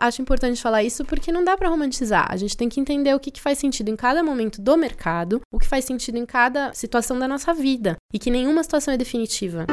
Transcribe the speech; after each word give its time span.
acho 0.00 0.22
importante 0.22 0.62
falar 0.62 0.82
isso 0.82 1.04
porque 1.04 1.30
não 1.30 1.44
dá 1.44 1.56
para 1.56 1.68
romantizar. 1.68 2.26
A 2.30 2.36
gente 2.36 2.56
tem 2.56 2.68
que 2.68 2.80
entender 2.80 3.14
o 3.14 3.20
que, 3.20 3.30
que 3.30 3.40
faz 3.40 3.58
sentido 3.58 3.90
em 3.90 3.96
cada 3.96 4.22
momento 4.22 4.60
do 4.60 4.76
mercado, 4.76 5.42
o 5.52 5.58
que 5.58 5.66
faz 5.66 5.84
sentido 5.84 6.16
em 6.16 6.24
cada 6.24 6.72
situação 6.72 7.18
da 7.18 7.28
nossa 7.28 7.52
vida 7.52 7.96
e 8.12 8.18
que 8.18 8.30
nenhuma 8.30 8.62
situação 8.62 8.94
é 8.94 8.96
definitiva. 8.96 9.66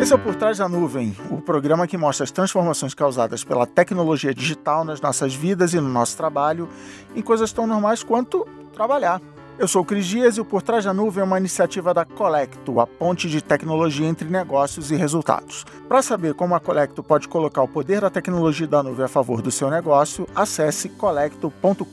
Esse 0.00 0.12
é 0.12 0.16
o 0.16 0.18
Por 0.18 0.34
Trás 0.34 0.58
da 0.58 0.68
Nuvem, 0.68 1.16
o 1.30 1.40
programa 1.40 1.86
que 1.86 1.96
mostra 1.96 2.24
as 2.24 2.32
transformações 2.32 2.92
causadas 2.92 3.44
pela 3.44 3.64
tecnologia 3.64 4.34
digital 4.34 4.84
nas 4.84 5.00
nossas 5.00 5.32
vidas 5.32 5.74
e 5.74 5.80
no 5.80 5.88
nosso 5.88 6.16
trabalho, 6.16 6.68
em 7.14 7.22
coisas 7.22 7.52
tão 7.52 7.68
normais 7.68 8.02
quanto 8.02 8.44
trabalhar. 8.72 9.20
Eu 9.58 9.68
sou 9.68 9.82
o 9.82 9.84
Cris 9.84 10.06
Dias 10.06 10.36
e 10.36 10.40
o 10.40 10.44
Por 10.44 10.62
Trás 10.62 10.84
da 10.84 10.94
Nuvem 10.94 11.20
é 11.20 11.24
uma 11.24 11.38
iniciativa 11.38 11.92
da 11.92 12.04
Colecto, 12.04 12.80
a 12.80 12.86
ponte 12.86 13.28
de 13.28 13.42
tecnologia 13.42 14.06
entre 14.06 14.28
negócios 14.28 14.90
e 14.90 14.96
resultados. 14.96 15.64
Para 15.86 16.02
saber 16.02 16.34
como 16.34 16.54
a 16.54 16.60
Colecto 16.60 17.02
pode 17.02 17.28
colocar 17.28 17.62
o 17.62 17.68
poder 17.68 18.00
da 18.00 18.10
tecnologia 18.10 18.66
da 18.66 18.82
nuvem 18.82 19.04
a 19.04 19.08
favor 19.08 19.42
do 19.42 19.50
seu 19.50 19.70
negócio, 19.70 20.26
acesse 20.34 20.88
colecto.com.br. 20.88 21.84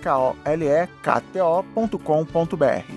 K-O-L-E-K-T-O.com.br. 0.00 2.94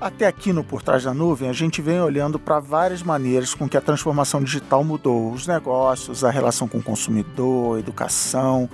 Até 0.00 0.26
aqui 0.26 0.52
no 0.52 0.64
Por 0.64 0.82
Trás 0.82 1.04
da 1.04 1.14
Nuvem, 1.14 1.48
a 1.48 1.52
gente 1.52 1.80
vem 1.80 2.00
olhando 2.00 2.38
para 2.38 2.58
várias 2.58 3.02
maneiras 3.02 3.54
com 3.54 3.68
que 3.68 3.76
a 3.76 3.80
transformação 3.80 4.42
digital 4.42 4.82
mudou 4.82 5.30
os 5.30 5.46
negócios, 5.46 6.24
a 6.24 6.30
relação 6.30 6.66
com 6.66 6.78
o 6.78 6.82
consumidor, 6.82 7.76
a 7.76 7.80
educação, 7.80 8.68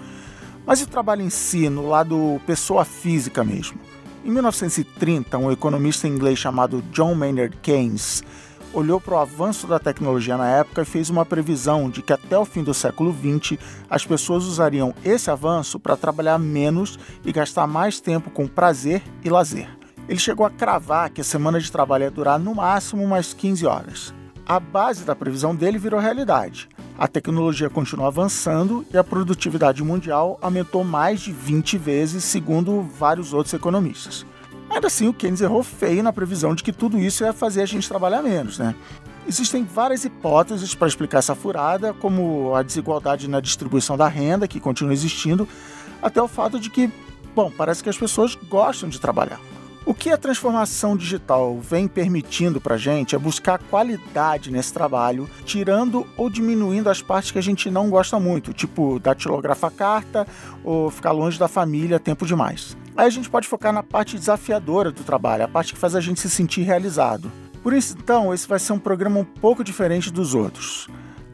mas 0.66 0.80
e 0.80 0.84
o 0.84 0.88
trabalho 0.88 1.23
em 1.23 1.30
si, 1.30 1.69
no 1.69 1.88
lado 1.88 2.41
pessoa 2.45 2.84
física 2.84 3.45
mesmo. 3.45 3.79
Em 4.25 4.30
1930, 4.30 5.39
um 5.39 5.52
economista 5.52 6.09
inglês 6.09 6.39
chamado 6.39 6.83
John 6.91 7.15
Maynard 7.15 7.56
Keynes 7.62 8.25
olhou 8.75 9.01
para 9.01 9.15
o 9.15 9.19
avanço 9.19 9.66
da 9.66 9.79
tecnologia 9.79 10.37
na 10.37 10.48
época 10.48 10.83
e 10.83 10.84
fez 10.84 11.09
uma 11.09 11.25
previsão 11.25 11.89
de 11.89 12.03
que 12.03 12.12
até 12.12 12.36
o 12.36 12.45
fim 12.45 12.62
do 12.62 12.75
século 12.75 13.14
XX 13.14 13.58
as 13.89 14.05
pessoas 14.05 14.45
usariam 14.45 14.92
esse 15.05 15.31
avanço 15.31 15.78
para 15.78 15.97
trabalhar 15.97 16.39
menos 16.39 16.98
e 17.25 17.33
gastar 17.33 17.67
mais 17.67 18.01
tempo 18.01 18.28
com 18.28 18.48
prazer 18.48 19.03
e 19.25 19.30
lazer. 19.30 19.69
Ele 20.08 20.19
chegou 20.19 20.45
a 20.45 20.51
cravar 20.51 21.11
que 21.11 21.20
a 21.20 21.25
semana 21.25 21.61
de 21.61 21.70
trabalho 21.70 22.05
ia 22.05 22.11
durar 22.11 22.39
no 22.39 22.55
máximo 22.55 23.03
umas 23.03 23.33
15 23.33 23.67
horas. 23.67 24.14
A 24.45 24.61
base 24.61 25.05
da 25.05 25.17
previsão 25.17 25.55
dele 25.55 25.78
virou 25.78 25.98
realidade. 25.98 26.69
A 26.98 27.06
tecnologia 27.06 27.69
continuou 27.69 28.06
avançando 28.06 28.86
e 28.91 28.97
a 28.97 29.05
produtividade 29.05 29.84
mundial 29.84 30.39
aumentou 30.41 30.83
mais 30.83 31.20
de 31.20 31.30
20 31.30 31.77
vezes, 31.77 32.25
segundo 32.25 32.80
vários 32.80 33.34
outros 33.34 33.52
economistas. 33.52 34.25
Ainda 34.70 34.86
assim, 34.86 35.06
o 35.06 35.12
Keynes 35.12 35.42
errou 35.42 35.62
feio 35.62 36.02
na 36.02 36.11
previsão 36.11 36.55
de 36.55 36.62
que 36.62 36.72
tudo 36.72 36.98
isso 36.98 37.22
ia 37.22 37.34
fazer 37.34 37.61
a 37.61 37.67
gente 37.67 37.86
trabalhar 37.86 38.22
menos, 38.22 38.58
né? 38.58 38.74
Existem 39.28 39.62
várias 39.62 40.06
hipóteses 40.06 40.74
para 40.74 40.89
explicar 40.89 41.19
essa 41.19 41.34
furada, 41.34 41.92
como 41.92 42.55
a 42.55 42.62
desigualdade 42.62 43.28
na 43.28 43.41
distribuição 43.41 43.97
da 43.97 44.08
renda, 44.08 44.48
que 44.48 44.58
continua 44.58 44.94
existindo, 44.94 45.47
até 46.00 46.22
o 46.22 46.28
fato 46.28 46.58
de 46.58 46.70
que, 46.70 46.91
bom, 47.34 47.52
parece 47.55 47.83
que 47.83 47.91
as 47.91 47.98
pessoas 47.98 48.34
gostam 48.48 48.89
de 48.89 48.98
trabalhar. 48.98 49.41
O 49.87 49.95
que 49.95 50.11
a 50.11 50.17
transformação 50.17 50.97
digital 50.97 51.61
vem 51.61 51.87
permitindo 51.87 52.61
para 52.61 52.75
a 52.75 52.79
gente 52.79 53.15
é 53.15 53.19
buscar 53.19 53.61
qualidade 53.70 54.51
nesse 54.51 54.73
trabalho, 54.73 55.31
tirando 55.45 56.05
ou 56.17 56.29
diminuindo 56.29 56.91
as 56.91 57.01
partes 57.01 57.31
que 57.31 57.39
a 57.39 57.42
gente 57.42 57.70
não 57.70 57.89
gosta 57.89 58.19
muito, 58.19 58.53
tipo 58.53 58.98
datilografar 58.98 59.70
carta 59.70 60.27
ou 60.64 60.91
ficar 60.91 61.12
longe 61.12 61.39
da 61.39 61.47
família 61.47 62.01
tempo 62.01 62.27
demais. 62.27 62.77
Aí 62.97 63.07
a 63.07 63.11
gente 63.11 63.31
pode 63.31 63.47
focar 63.47 63.73
na 63.73 63.84
parte 63.84 64.19
desafiadora 64.19 64.91
do 64.91 65.05
trabalho, 65.05 65.45
a 65.45 65.48
parte 65.48 65.73
que 65.73 65.79
faz 65.79 65.95
a 65.95 66.01
gente 66.01 66.19
se 66.19 66.29
sentir 66.29 66.62
realizado. 66.62 67.31
Por 67.62 67.73
isso, 67.73 67.95
então, 67.97 68.34
esse 68.34 68.48
vai 68.48 68.59
ser 68.59 68.73
um 68.73 68.81
programa 68.81 69.20
um 69.20 69.25
pouco 69.25 69.62
diferente 69.62 70.11
dos 70.11 70.34
outros. 70.34 70.89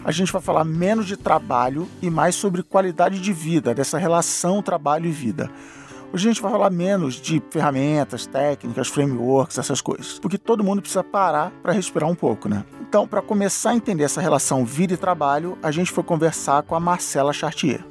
A 0.05 0.13
gente 0.13 0.31
vai 0.31 0.43
falar 0.43 0.65
menos 0.65 1.07
de 1.07 1.17
trabalho 1.17 1.89
e 2.03 2.11
mais 2.11 2.35
sobre 2.35 2.63
qualidade 2.63 3.19
de 3.19 3.33
vida, 3.33 3.75
dessa 3.75 3.97
relação 3.97 4.61
trabalho 4.61 5.07
e 5.07 5.11
vida. 5.11 5.51
Hoje 6.15 6.29
a 6.29 6.31
gente 6.31 6.43
vai 6.43 6.53
falar 6.53 6.69
menos 6.69 7.15
de 7.15 7.43
ferramentas, 7.51 8.27
técnicas, 8.27 8.89
frameworks, 8.89 9.57
essas 9.57 9.81
coisas, 9.81 10.19
porque 10.19 10.37
todo 10.37 10.63
mundo 10.63 10.83
precisa 10.83 11.03
parar 11.03 11.51
para 11.63 11.73
respirar 11.73 12.07
um 12.07 12.15
pouco, 12.15 12.51
né? 12.51 12.67
Então, 12.83 13.09
para 13.09 13.23
começar 13.23 13.71
a 13.71 13.75
entender 13.75 14.05
essa 14.05 14.21
relação 14.21 14.63
vida 14.63 14.93
e 14.93 14.97
trabalho, 14.99 15.57
a 15.63 15.71
gente 15.71 15.91
foi 15.91 16.05
conversar 16.05 16.65
com 16.65 16.75
a 16.75 16.81
Marcela 16.81 17.33
Chartier. 17.33 17.83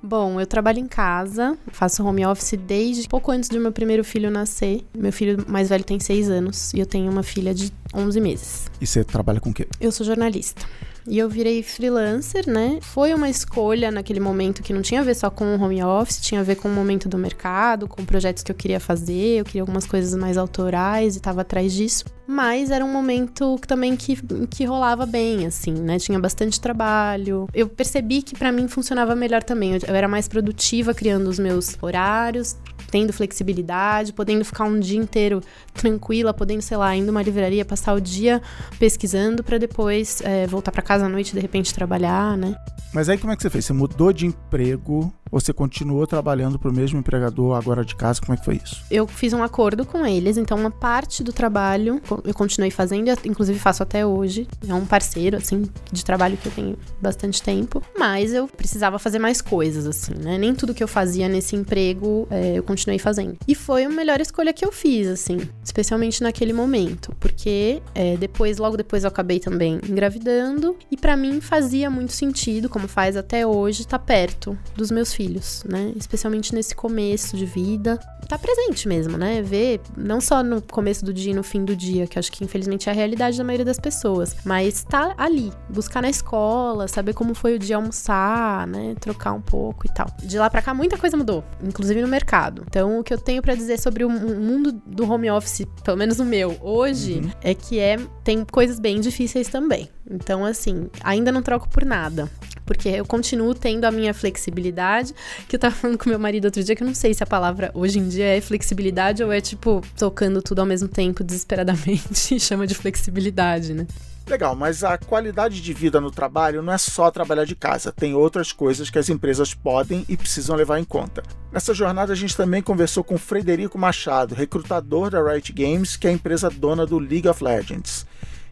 Bom, 0.00 0.40
eu 0.40 0.46
trabalho 0.46 0.78
em 0.78 0.86
casa, 0.86 1.58
faço 1.72 2.04
home 2.04 2.24
office 2.24 2.56
desde 2.56 3.08
pouco 3.08 3.32
antes 3.32 3.48
do 3.48 3.58
meu 3.58 3.72
primeiro 3.72 4.04
filho 4.04 4.30
nascer. 4.30 4.86
Meu 4.96 5.12
filho 5.12 5.44
mais 5.48 5.68
velho 5.68 5.82
tem 5.82 5.98
seis 5.98 6.30
anos 6.30 6.72
e 6.72 6.78
eu 6.78 6.86
tenho 6.86 7.10
uma 7.10 7.24
filha 7.24 7.52
de 7.52 7.72
11 7.92 8.20
meses. 8.20 8.70
E 8.80 8.86
você 8.86 9.02
trabalha 9.02 9.40
com 9.40 9.50
o 9.50 9.52
quê? 9.52 9.66
Eu 9.80 9.90
sou 9.90 10.06
jornalista. 10.06 10.62
E 11.08 11.18
eu 11.18 11.28
virei 11.28 11.62
freelancer, 11.62 12.48
né? 12.48 12.78
Foi 12.80 13.14
uma 13.14 13.28
escolha 13.28 13.90
naquele 13.90 14.20
momento 14.20 14.62
que 14.62 14.72
não 14.72 14.82
tinha 14.82 15.00
a 15.00 15.04
ver 15.04 15.14
só 15.14 15.30
com 15.30 15.56
o 15.56 15.62
home 15.62 15.82
office, 15.82 16.20
tinha 16.20 16.40
a 16.40 16.44
ver 16.44 16.56
com 16.56 16.68
o 16.68 16.72
momento 16.72 17.08
do 17.08 17.16
mercado, 17.16 17.86
com 17.86 18.04
projetos 18.04 18.42
que 18.42 18.50
eu 18.50 18.56
queria 18.56 18.80
fazer, 18.80 19.38
eu 19.38 19.44
queria 19.44 19.62
algumas 19.62 19.86
coisas 19.86 20.18
mais 20.18 20.36
autorais 20.36 21.14
e 21.14 21.18
estava 21.18 21.42
atrás 21.42 21.72
disso. 21.72 22.04
Mas 22.26 22.70
era 22.70 22.84
um 22.84 22.92
momento 22.92 23.56
também 23.66 23.94
que, 23.94 24.18
que 24.50 24.64
rolava 24.64 25.06
bem, 25.06 25.46
assim, 25.46 25.72
né? 25.72 25.98
Tinha 25.98 26.18
bastante 26.18 26.60
trabalho. 26.60 27.48
Eu 27.54 27.68
percebi 27.68 28.20
que 28.20 28.36
para 28.36 28.50
mim 28.50 28.66
funcionava 28.66 29.14
melhor 29.14 29.44
também. 29.44 29.74
Eu, 29.74 29.80
eu 29.86 29.94
era 29.94 30.08
mais 30.08 30.26
produtiva 30.26 30.92
criando 30.92 31.28
os 31.28 31.38
meus 31.38 31.76
horários, 31.80 32.56
tendo 32.90 33.12
flexibilidade, 33.12 34.12
podendo 34.12 34.44
ficar 34.44 34.64
um 34.64 34.78
dia 34.78 34.98
inteiro 34.98 35.42
tranquila, 35.74 36.32
podendo, 36.32 36.62
sei 36.62 36.76
lá, 36.76 36.94
indo 36.94 37.10
uma 37.10 37.22
livraria, 37.22 37.64
passar 37.64 37.94
o 37.94 38.00
dia 38.00 38.40
pesquisando 38.78 39.42
para 39.42 39.58
depois 39.58 40.20
é, 40.22 40.46
voltar 40.46 40.72
para 40.72 40.82
casa 40.82 41.06
à 41.06 41.08
noite 41.08 41.30
e 41.30 41.34
de 41.34 41.40
repente 41.40 41.74
trabalhar, 41.74 42.36
né? 42.36 42.56
Mas 42.92 43.08
aí 43.08 43.18
como 43.18 43.32
é 43.32 43.36
que 43.36 43.42
você 43.42 43.50
fez? 43.50 43.64
Você 43.64 43.72
mudou 43.72 44.12
de 44.12 44.26
emprego 44.26 45.12
você 45.30 45.52
continuou 45.52 46.06
trabalhando 46.06 46.58
para 46.58 46.70
o 46.70 46.74
mesmo 46.74 46.98
empregador 46.98 47.56
agora 47.56 47.84
de 47.84 47.96
casa? 47.96 48.20
Como 48.20 48.34
é 48.34 48.36
que 48.36 48.44
foi 48.44 48.60
isso? 48.62 48.84
Eu 48.90 49.06
fiz 49.06 49.32
um 49.32 49.42
acordo 49.42 49.84
com 49.84 50.06
eles, 50.06 50.36
então 50.36 50.56
uma 50.56 50.70
parte 50.70 51.22
do 51.22 51.32
trabalho 51.32 52.00
eu 52.24 52.34
continuei 52.34 52.70
fazendo, 52.70 53.10
inclusive 53.24 53.58
faço 53.58 53.82
até 53.82 54.06
hoje. 54.06 54.46
É 54.66 54.72
um 54.72 54.86
parceiro, 54.86 55.36
assim, 55.36 55.68
de 55.90 56.04
trabalho 56.04 56.36
que 56.36 56.46
eu 56.46 56.52
tenho 56.52 56.78
bastante 57.00 57.42
tempo. 57.42 57.82
Mas 57.98 58.32
eu 58.32 58.46
precisava 58.46 58.98
fazer 58.98 59.18
mais 59.18 59.40
coisas, 59.40 59.86
assim, 59.86 60.14
né? 60.14 60.38
Nem 60.38 60.54
tudo 60.54 60.74
que 60.74 60.82
eu 60.82 60.88
fazia 60.88 61.28
nesse 61.28 61.56
emprego 61.56 62.26
é, 62.30 62.56
eu 62.56 62.62
continuei 62.76 62.98
fazendo. 62.98 63.38
E 63.48 63.54
foi 63.54 63.84
a 63.84 63.88
melhor 63.88 64.20
escolha 64.20 64.52
que 64.52 64.64
eu 64.64 64.70
fiz, 64.70 65.08
assim, 65.08 65.38
especialmente 65.64 66.22
naquele 66.22 66.52
momento, 66.52 67.14
porque 67.18 67.82
é, 67.94 68.16
depois, 68.16 68.58
logo 68.58 68.76
depois, 68.76 69.02
eu 69.04 69.08
acabei 69.08 69.40
também 69.40 69.80
engravidando 69.88 70.76
e 70.90 70.96
para 70.96 71.16
mim 71.16 71.40
fazia 71.40 71.88
muito 71.88 72.12
sentido, 72.12 72.68
como 72.68 72.86
faz 72.86 73.16
até 73.16 73.46
hoje, 73.46 73.80
estar 73.80 73.98
tá 73.98 74.04
perto 74.04 74.58
dos 74.76 74.90
meus 74.90 75.12
filhos, 75.14 75.64
né? 75.66 75.92
Especialmente 75.96 76.54
nesse 76.54 76.74
começo 76.74 77.36
de 77.36 77.46
vida. 77.46 77.98
Tá 78.28 78.38
presente 78.38 78.88
mesmo, 78.88 79.16
né? 79.16 79.40
Ver, 79.40 79.80
não 79.96 80.20
só 80.20 80.42
no 80.42 80.60
começo 80.60 81.04
do 81.04 81.14
dia 81.14 81.30
e 81.30 81.34
no 81.34 81.42
fim 81.42 81.64
do 81.64 81.74
dia, 81.74 82.06
que 82.06 82.18
acho 82.18 82.30
que 82.30 82.44
infelizmente 82.44 82.88
é 82.88 82.92
a 82.92 82.94
realidade 82.94 83.38
da 83.38 83.44
maioria 83.44 83.64
das 83.64 83.78
pessoas, 83.78 84.36
mas 84.44 84.84
tá 84.84 85.14
ali, 85.16 85.52
buscar 85.70 86.02
na 86.02 86.10
escola, 86.10 86.88
saber 86.88 87.14
como 87.14 87.34
foi 87.34 87.54
o 87.54 87.58
dia 87.58 87.76
almoçar, 87.76 88.66
né? 88.66 88.94
Trocar 89.00 89.32
um 89.32 89.40
pouco 89.40 89.86
e 89.86 89.94
tal. 89.94 90.06
De 90.22 90.38
lá 90.38 90.50
para 90.50 90.60
cá 90.60 90.74
muita 90.74 90.98
coisa 90.98 91.16
mudou, 91.16 91.42
inclusive 91.62 92.02
no 92.02 92.08
mercado. 92.08 92.65
Então, 92.66 92.98
o 92.98 93.04
que 93.04 93.14
eu 93.14 93.18
tenho 93.18 93.40
para 93.40 93.54
dizer 93.54 93.78
sobre 93.78 94.04
o 94.04 94.10
mundo 94.10 94.72
do 94.72 95.10
home 95.10 95.30
office, 95.30 95.66
pelo 95.84 95.96
menos 95.96 96.18
o 96.18 96.24
meu, 96.24 96.56
hoje, 96.60 97.20
uhum. 97.20 97.30
é 97.42 97.54
que 97.54 97.78
é 97.78 97.96
tem 98.24 98.44
coisas 98.44 98.78
bem 98.78 99.00
difíceis 99.00 99.48
também. 99.48 99.88
Então, 100.10 100.44
assim, 100.44 100.88
ainda 101.02 101.32
não 101.32 101.42
troco 101.42 101.68
por 101.68 101.84
nada 101.84 102.30
porque 102.66 102.88
eu 102.88 103.06
continuo 103.06 103.54
tendo 103.54 103.84
a 103.84 103.90
minha 103.92 104.12
flexibilidade, 104.12 105.14
que 105.48 105.54
eu 105.54 105.60
tava 105.60 105.72
falando 105.76 105.96
com 105.96 106.10
meu 106.10 106.18
marido 106.18 106.46
outro 106.46 106.62
dia, 106.62 106.74
que 106.74 106.82
eu 106.82 106.86
não 106.86 106.94
sei 106.94 107.14
se 107.14 107.22
a 107.22 107.26
palavra 107.26 107.70
hoje 107.72 107.98
em 107.98 108.08
dia 108.08 108.36
é 108.36 108.40
flexibilidade 108.40 109.22
ou 109.22 109.32
é 109.32 109.40
tipo 109.40 109.80
tocando 109.96 110.42
tudo 110.42 110.58
ao 110.58 110.66
mesmo 110.66 110.88
tempo 110.88 111.22
desesperadamente 111.22 112.34
e 112.34 112.40
chama 112.40 112.66
de 112.66 112.74
flexibilidade, 112.74 113.72
né? 113.72 113.86
Legal, 114.28 114.56
mas 114.56 114.82
a 114.82 114.98
qualidade 114.98 115.62
de 115.62 115.72
vida 115.72 116.00
no 116.00 116.10
trabalho 116.10 116.60
não 116.60 116.72
é 116.72 116.78
só 116.78 117.12
trabalhar 117.12 117.44
de 117.44 117.54
casa, 117.54 117.92
tem 117.92 118.12
outras 118.12 118.50
coisas 118.50 118.90
que 118.90 118.98
as 118.98 119.08
empresas 119.08 119.54
podem 119.54 120.04
e 120.08 120.16
precisam 120.16 120.56
levar 120.56 120.80
em 120.80 120.84
conta. 120.84 121.22
Nessa 121.52 121.72
jornada 121.72 122.12
a 122.12 122.16
gente 122.16 122.36
também 122.36 122.60
conversou 122.60 123.04
com 123.04 123.16
Frederico 123.16 123.78
Machado, 123.78 124.34
recrutador 124.34 125.10
da 125.10 125.22
Riot 125.22 125.52
Games, 125.52 125.96
que 125.96 126.08
é 126.08 126.10
a 126.10 126.12
empresa 126.12 126.50
dona 126.50 126.84
do 126.84 126.98
League 126.98 127.28
of 127.28 127.42
Legends. 127.42 128.04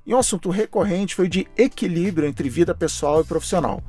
E 0.06 0.14
um 0.14 0.18
assunto 0.18 0.48
recorrente 0.48 1.16
foi 1.16 1.28
de 1.28 1.48
equilíbrio 1.56 2.28
entre 2.28 2.48
vida 2.48 2.72
pessoal 2.72 3.22
e 3.22 3.24
profissional. 3.24 3.82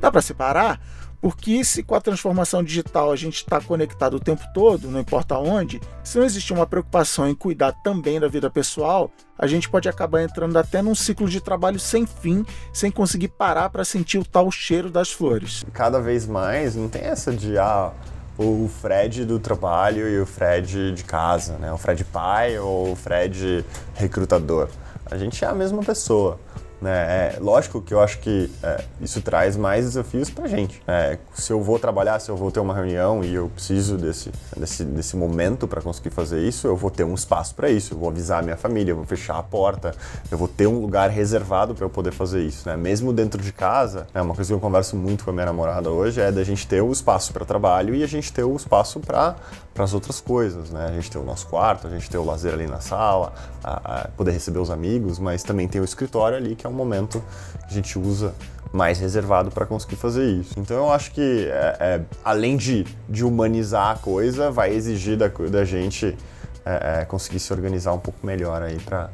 Dá 0.00 0.10
para 0.10 0.22
separar? 0.22 0.80
Porque 1.20 1.64
se 1.64 1.82
com 1.82 1.94
a 1.94 2.00
transformação 2.00 2.62
digital 2.62 3.10
a 3.10 3.16
gente 3.16 3.36
está 3.36 3.60
conectado 3.60 4.14
o 4.14 4.20
tempo 4.20 4.42
todo, 4.52 4.90
não 4.90 5.00
importa 5.00 5.38
onde, 5.38 5.80
se 6.04 6.18
não 6.18 6.24
existir 6.24 6.52
uma 6.52 6.66
preocupação 6.66 7.28
em 7.28 7.34
cuidar 7.34 7.72
também 7.82 8.20
da 8.20 8.28
vida 8.28 8.50
pessoal, 8.50 9.10
a 9.38 9.46
gente 9.46 9.68
pode 9.68 9.88
acabar 9.88 10.22
entrando 10.22 10.56
até 10.56 10.80
num 10.80 10.94
ciclo 10.94 11.28
de 11.28 11.40
trabalho 11.40 11.78
sem 11.78 12.06
fim, 12.06 12.44
sem 12.72 12.90
conseguir 12.90 13.28
parar 13.28 13.70
para 13.70 13.84
sentir 13.84 14.18
o 14.18 14.24
tal 14.24 14.50
cheiro 14.50 14.90
das 14.90 15.12
flores. 15.12 15.64
Cada 15.72 16.00
vez 16.00 16.26
mais 16.26 16.74
não 16.74 16.88
tem 16.88 17.02
essa 17.02 17.32
de 17.32 17.58
ah, 17.58 17.92
o 18.38 18.68
Fred 18.80 19.24
do 19.24 19.38
trabalho 19.38 20.08
e 20.08 20.20
o 20.20 20.26
Fred 20.26 20.92
de 20.92 21.04
casa, 21.04 21.56
né? 21.58 21.72
O 21.72 21.78
Fred 21.78 22.04
pai 22.04 22.58
ou 22.58 22.92
o 22.92 22.96
Fred 22.96 23.64
recrutador. 23.94 24.68
A 25.10 25.16
gente 25.16 25.44
é 25.44 25.48
a 25.48 25.54
mesma 25.54 25.82
pessoa. 25.82 26.38
Né? 26.86 27.34
É, 27.34 27.38
lógico 27.40 27.82
que 27.82 27.92
eu 27.92 28.00
acho 28.00 28.20
que 28.20 28.48
é, 28.62 28.84
isso 29.00 29.20
traz 29.20 29.56
mais 29.56 29.84
desafios 29.86 30.30
para 30.30 30.44
a 30.44 30.48
gente. 30.48 30.80
É, 30.86 31.18
se 31.34 31.52
eu 31.52 31.60
vou 31.60 31.80
trabalhar, 31.80 32.20
se 32.20 32.30
eu 32.30 32.36
vou 32.36 32.52
ter 32.52 32.60
uma 32.60 32.72
reunião 32.72 33.24
e 33.24 33.34
eu 33.34 33.48
preciso 33.48 33.96
desse, 33.96 34.30
desse, 34.56 34.84
desse 34.84 35.16
momento 35.16 35.66
para 35.66 35.82
conseguir 35.82 36.10
fazer 36.10 36.40
isso, 36.46 36.68
eu 36.68 36.76
vou 36.76 36.88
ter 36.88 37.02
um 37.02 37.12
espaço 37.12 37.56
para 37.56 37.68
isso. 37.68 37.94
Eu 37.94 37.98
vou 37.98 38.08
avisar 38.08 38.38
a 38.38 38.42
minha 38.42 38.56
família, 38.56 38.92
eu 38.92 38.96
vou 38.96 39.04
fechar 39.04 39.36
a 39.36 39.42
porta, 39.42 39.92
eu 40.30 40.38
vou 40.38 40.46
ter 40.46 40.68
um 40.68 40.78
lugar 40.78 41.10
reservado 41.10 41.74
para 41.74 41.84
eu 41.84 41.90
poder 41.90 42.12
fazer 42.12 42.42
isso. 42.42 42.68
Né? 42.68 42.76
Mesmo 42.76 43.12
dentro 43.12 43.42
de 43.42 43.52
casa, 43.52 44.06
né, 44.14 44.22
uma 44.22 44.36
coisa 44.36 44.48
que 44.48 44.54
eu 44.54 44.60
converso 44.60 44.94
muito 44.94 45.24
com 45.24 45.30
a 45.30 45.32
minha 45.32 45.46
namorada 45.46 45.90
hoje 45.90 46.20
é 46.20 46.30
da 46.30 46.44
gente 46.44 46.68
ter 46.68 46.82
o 46.82 46.92
espaço 46.92 47.32
para 47.32 47.44
trabalho 47.44 47.96
e 47.96 48.04
a 48.04 48.06
gente 48.06 48.32
ter 48.32 48.44
o 48.44 48.54
espaço 48.54 49.00
para 49.00 49.34
as 49.84 49.94
outras 49.94 50.20
coisas. 50.20 50.70
Né? 50.70 50.86
A 50.86 50.92
gente 50.92 51.10
ter 51.10 51.18
o 51.18 51.24
nosso 51.24 51.46
quarto, 51.46 51.86
a 51.86 51.90
gente 51.90 52.08
ter 52.08 52.18
o 52.18 52.24
lazer 52.24 52.52
ali 52.52 52.66
na 52.66 52.80
sala, 52.80 53.32
a, 53.62 54.02
a 54.02 54.08
poder 54.08 54.32
receber 54.32 54.58
os 54.58 54.70
amigos, 54.70 55.18
mas 55.18 55.42
também 55.42 55.68
tem 55.68 55.80
o 55.80 55.84
escritório 55.84 56.36
ali 56.36 56.54
que 56.54 56.66
é 56.66 56.70
um 56.70 56.72
momento 56.72 57.22
que 57.66 57.70
a 57.70 57.74
gente 57.74 57.98
usa 57.98 58.34
mais 58.72 58.98
reservado 58.98 59.50
para 59.50 59.64
conseguir 59.64 59.96
fazer 59.96 60.24
isso. 60.24 60.58
Então 60.58 60.76
eu 60.76 60.92
acho 60.92 61.12
que, 61.12 61.48
é, 61.50 61.76
é, 61.80 62.00
além 62.24 62.56
de, 62.56 62.84
de 63.08 63.24
humanizar 63.24 63.92
a 63.92 63.98
coisa, 63.98 64.50
vai 64.50 64.72
exigir 64.72 65.16
da, 65.16 65.28
da 65.28 65.64
gente 65.64 66.16
é, 66.64 67.00
é 67.00 67.04
conseguir 67.04 67.38
se 67.38 67.52
organizar 67.52 67.92
um 67.92 67.98
pouco 67.98 68.26
melhor 68.26 68.62
aí 68.62 68.78
para 68.80 69.10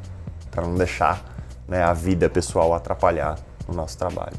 não 0.57 0.75
deixar 0.75 1.23
né, 1.67 1.83
a 1.83 1.93
vida 1.93 2.29
pessoal 2.29 2.73
atrapalhar 2.73 3.37
o 3.67 3.73
nosso 3.73 3.97
trabalho. 3.97 4.37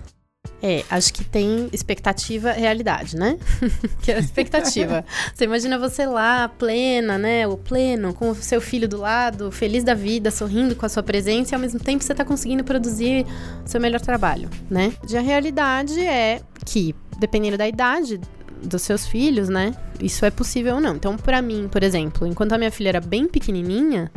É, 0.66 0.82
acho 0.88 1.12
que 1.12 1.22
tem 1.22 1.68
expectativa, 1.74 2.50
realidade, 2.50 3.16
né? 3.16 3.38
que 4.00 4.10
é 4.10 4.16
a 4.16 4.18
expectativa. 4.18 5.04
você 5.34 5.44
imagina 5.44 5.78
você 5.78 6.06
lá, 6.06 6.48
plena, 6.48 7.18
né? 7.18 7.46
O 7.46 7.58
pleno, 7.58 8.14
com 8.14 8.30
o 8.30 8.34
seu 8.34 8.62
filho 8.62 8.88
do 8.88 8.96
lado, 8.96 9.52
feliz 9.52 9.84
da 9.84 9.92
vida, 9.92 10.30
sorrindo 10.30 10.74
com 10.74 10.86
a 10.86 10.88
sua 10.88 11.02
presença 11.02 11.52
e 11.52 11.54
ao 11.54 11.60
mesmo 11.60 11.78
tempo 11.78 12.02
você 12.02 12.14
tá 12.14 12.24
conseguindo 12.24 12.64
produzir 12.64 13.26
o 13.62 13.68
seu 13.68 13.78
melhor 13.78 14.00
trabalho, 14.00 14.48
né? 14.70 14.94
E 15.06 15.14
a 15.18 15.20
realidade 15.20 16.00
é 16.00 16.40
que, 16.64 16.94
dependendo 17.18 17.58
da 17.58 17.68
idade 17.68 18.18
dos 18.62 18.80
seus 18.80 19.06
filhos, 19.06 19.50
né? 19.50 19.74
Isso 20.00 20.24
é 20.24 20.30
possível 20.30 20.76
ou 20.76 20.80
não. 20.80 20.96
Então, 20.96 21.14
para 21.14 21.42
mim, 21.42 21.68
por 21.70 21.82
exemplo, 21.82 22.26
enquanto 22.26 22.54
a 22.54 22.58
minha 22.58 22.70
filha 22.70 22.88
era 22.88 23.00
bem 23.02 23.28
pequenininha, 23.28 24.10